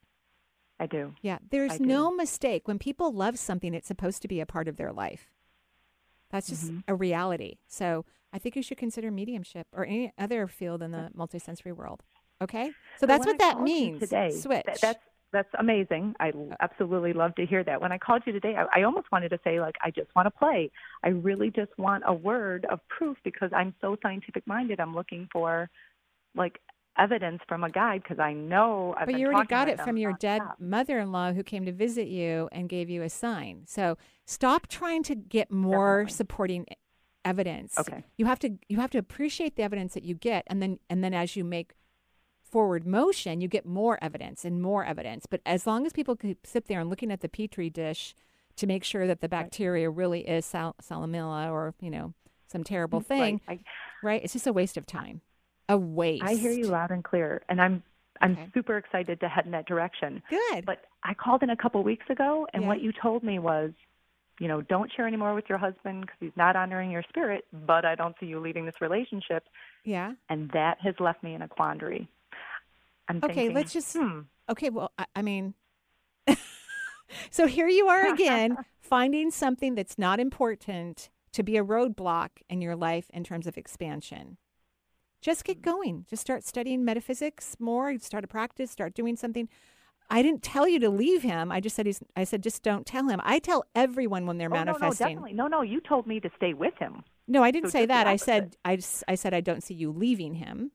[0.80, 1.14] I do.
[1.22, 1.86] Yeah, there's do.
[1.86, 5.30] no mistake when people love something; it's supposed to be a part of their life.
[6.32, 6.80] That's just Mm-hmm.
[6.88, 7.58] a reality.
[7.68, 12.04] So I think you should consider mediumship or any other field in the multisensory world.
[12.42, 14.00] Okay, so that's what I that means.
[14.00, 14.66] Today, Switch.
[14.66, 15.00] Th- that's
[15.32, 16.16] that's amazing.
[16.20, 17.82] I uh, absolutely love to hear that.
[17.82, 20.26] When I called you today, I, I almost wanted to say like, I just want
[20.26, 20.72] to play.
[21.04, 24.80] I really just want a word of proof because I'm so scientific minded.
[24.80, 25.70] I'm looking for
[26.36, 26.60] like
[26.98, 28.94] evidence from a guide because I know.
[28.98, 32.50] I've but you already got it from your dead mother-in-law who came to visit you
[32.52, 33.64] and gave you a sign.
[33.66, 36.76] So stop trying to get more supporting e-
[37.24, 37.78] evidence.
[37.80, 38.04] Okay.
[38.18, 41.04] You have to you have to appreciate the evidence that you get, and then and
[41.04, 41.74] then as you make
[42.52, 45.26] forward motion, you get more evidence and more evidence.
[45.26, 48.14] But as long as people keep sit there and looking at the petri dish
[48.58, 52.14] to make sure that the bacteria really is sal- salmonella or you know
[52.48, 53.18] some terrible mm, Right.
[53.20, 53.60] thing, I-
[54.04, 54.22] right?
[54.24, 55.22] It's just a waste of time.
[55.70, 56.24] A waste.
[56.24, 57.84] I hear you loud and clear, and I'm
[58.24, 58.50] I'm Okay.
[58.54, 60.22] super excited to head in that direction.
[60.30, 60.66] Good.
[60.66, 62.68] But I called in a couple weeks ago, and Yeah.
[62.68, 63.72] what you told me was,
[64.40, 67.48] you know, don't share anymore with your husband because he's not honoring your spirit.
[67.52, 69.46] But I don't see you leaving this relationship,
[69.86, 70.14] Yeah.
[70.30, 72.08] and that has left me in a quandary.
[73.12, 73.98] I'm Okay, thinking, let's just.
[73.98, 75.54] hmm, Okay, well, I, I mean,
[77.32, 82.62] so here you are again, finding something that's not important to be a roadblock in
[82.62, 84.38] your life in terms of expansion.
[85.22, 86.06] Just get going.
[86.10, 87.98] Just start studying metaphysics more.
[88.00, 88.72] Start a practice.
[88.72, 89.50] Start doing something.
[90.10, 91.52] I didn't tell you to leave him.
[91.52, 92.02] I just said he's.
[92.16, 93.22] I said just don't tell him.
[93.24, 94.94] I tell everyone when they're oh, no, no, manifesting.
[94.94, 95.62] definitely, no, no.
[95.62, 97.04] You told me to stay with him.
[97.28, 98.08] No, I didn't So say that.
[98.08, 98.78] I said I
[99.16, 100.72] said I don't see you leaving him.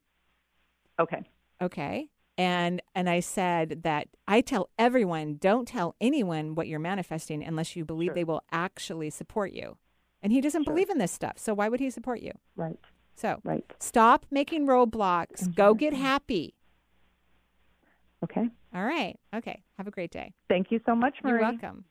[0.98, 1.22] Okay.
[1.60, 2.10] Okay.
[2.38, 7.74] And and I said that I tell everyone, don't tell anyone what you're manifesting unless
[7.76, 8.14] you believe Sure.
[8.14, 9.78] they will actually support you.
[10.22, 11.38] And he doesn't believe in this stuff.
[11.38, 12.32] So why would he support you?
[12.56, 12.78] Right.
[13.14, 13.64] So Right.
[13.80, 15.54] stop making roadblocks.
[15.54, 16.54] Go get happy.
[18.24, 18.48] Okay.
[18.74, 19.18] All right.
[19.34, 19.62] Okay.
[19.78, 20.34] Have a great day.
[20.48, 21.32] Thank you so much, Marie.
[21.40, 21.84] You're welcome.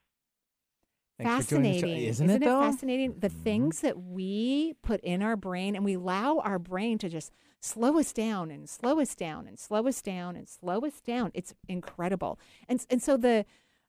[1.17, 1.81] Thanks for joining the show.
[1.85, 2.47] Fascinating, Isn't it, though?
[2.59, 2.71] Mm-hmm.
[2.71, 3.15] fascinating?
[3.19, 7.31] The things that we put in our brain, and we allow our brain to just
[7.66, 11.32] slow us down and slow us down and slow us down and slow us down.
[11.34, 12.39] It's incredible.
[12.70, 13.45] And and so the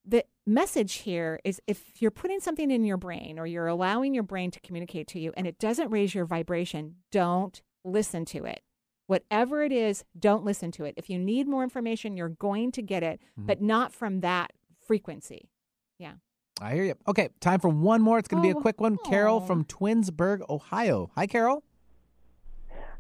[0.09, 4.23] the message here is if you're putting something in your brain or you're allowing your
[4.23, 8.61] brain to communicate to you and it doesn't raise your vibration, don't listen to it.
[9.09, 10.95] Whatever it is, don't listen to it.
[10.97, 13.47] If you need more information, you're going to get it, Mm-hmm.
[13.47, 14.53] but not from that
[14.85, 15.51] frequency.
[15.99, 16.15] Yeah.
[16.61, 16.95] I hear you.
[17.07, 18.19] Okay, time for one more.
[18.19, 18.97] It's going to be a Oh, quick one.
[19.05, 21.11] Carol from Twinsburg, Ohio.
[21.17, 21.63] Hi, Carol.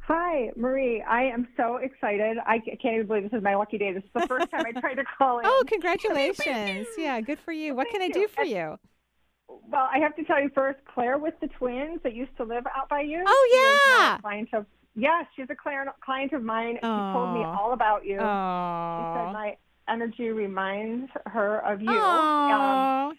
[0.06, 1.02] Hi, Marie.
[1.02, 2.36] I am so excited.
[2.46, 3.92] I can't even believe this is my lucky day.
[3.92, 5.46] This is the first time I tried to call in.
[5.46, 6.86] Oh, congratulations.
[6.96, 7.74] yeah, good for you.
[7.74, 8.76] What can I do for you?
[9.48, 12.64] well, I have to tell you first, Claire with the twins that used to live
[12.76, 13.24] out by you.
[13.26, 14.18] Oh, she is now yeah.
[14.18, 16.76] client of yes, she's a client client of mine.
[16.76, 18.14] She told me all about you.
[18.14, 19.56] She said my
[19.88, 21.90] energy reminds her of you.
[21.90, 23.16] Um,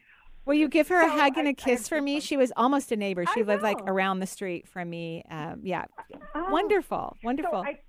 [0.47, 2.19] Will you give her a hug and I- a I kiss for me?
[2.21, 3.25] She was almost a neighbor.
[3.33, 5.23] She I lived like around the street from me.
[5.29, 5.85] Um, yeah,
[6.33, 6.49] Oh.
[6.49, 7.63] wonderful, wonderful.
[7.63, 7.79] So I,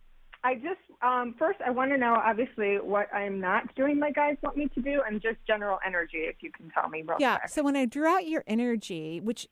[0.42, 3.98] I just um, first I want to know obviously what I'm not doing.
[4.00, 6.18] My guys want me to do, and just general energy.
[6.18, 7.38] If you can tell me real yeah.
[7.38, 7.50] quick.
[7.50, 9.46] So when I drew out your energy, which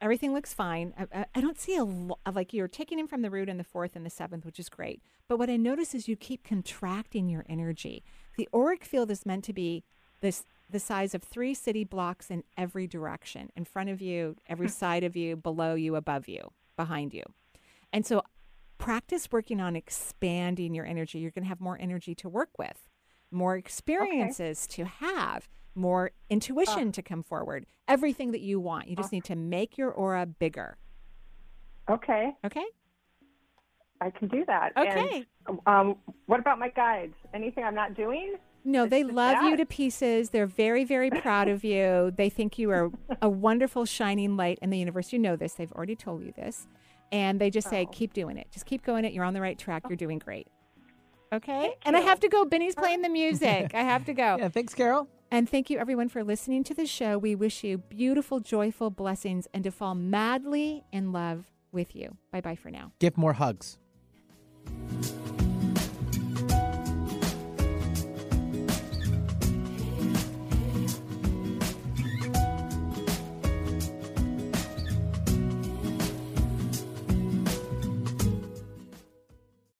[0.00, 3.22] everything looks fine, I, I, I don't see a lo- like you're taking in from
[3.22, 5.02] the root and the fourth and the seventh, which is great.
[5.28, 8.02] But what I notice is you keep contracting your energy.
[8.38, 9.84] The auric field is meant to be
[10.20, 14.66] this the size of three city blocks in every direction in front of you, every
[14.66, 14.72] hmm.
[14.72, 17.22] side of you, below you, above you, behind you.
[17.92, 18.22] And so
[18.78, 21.18] practice working on expanding your energy.
[21.18, 22.88] You're going to have more energy to work with,
[23.30, 26.92] more experiences to have, more intuition ah.
[26.92, 28.88] to come forward, everything that you want.
[28.88, 29.16] You just ah.
[29.16, 30.76] need to make your aura bigger.
[31.88, 32.32] Okay.
[32.44, 32.64] Okay.
[34.00, 34.72] I can do that.
[34.76, 35.24] Okay.
[35.46, 35.96] And, um,
[36.26, 37.14] what about my guides?
[37.32, 38.34] Anything I'm not doing?
[38.66, 40.30] No, It's they just love you to pieces.
[40.30, 42.12] They're very, very proud of you.
[42.16, 42.90] They think you are
[43.22, 45.12] a wonderful shining light in the universe.
[45.12, 45.54] You know this.
[45.54, 46.66] They've already told you this.
[47.12, 47.92] And they just say, Oh.
[47.92, 48.48] keep doing it.
[48.50, 49.12] Just keep going it.
[49.12, 49.84] You're on the right track.
[49.88, 50.48] You're doing great.
[51.32, 51.74] Okay.
[51.84, 52.44] and I have to go.
[52.44, 53.72] Benny's playing the music.
[53.74, 54.36] I have to go.
[54.40, 55.08] Yeah, thanks, Carol.
[55.30, 57.18] And thank you, everyone, for listening to the show.
[57.18, 62.16] We wish you beautiful, joyful blessings and to fall madly in love with you.
[62.32, 62.92] Bye bye for now.
[63.00, 63.78] Give more hugs.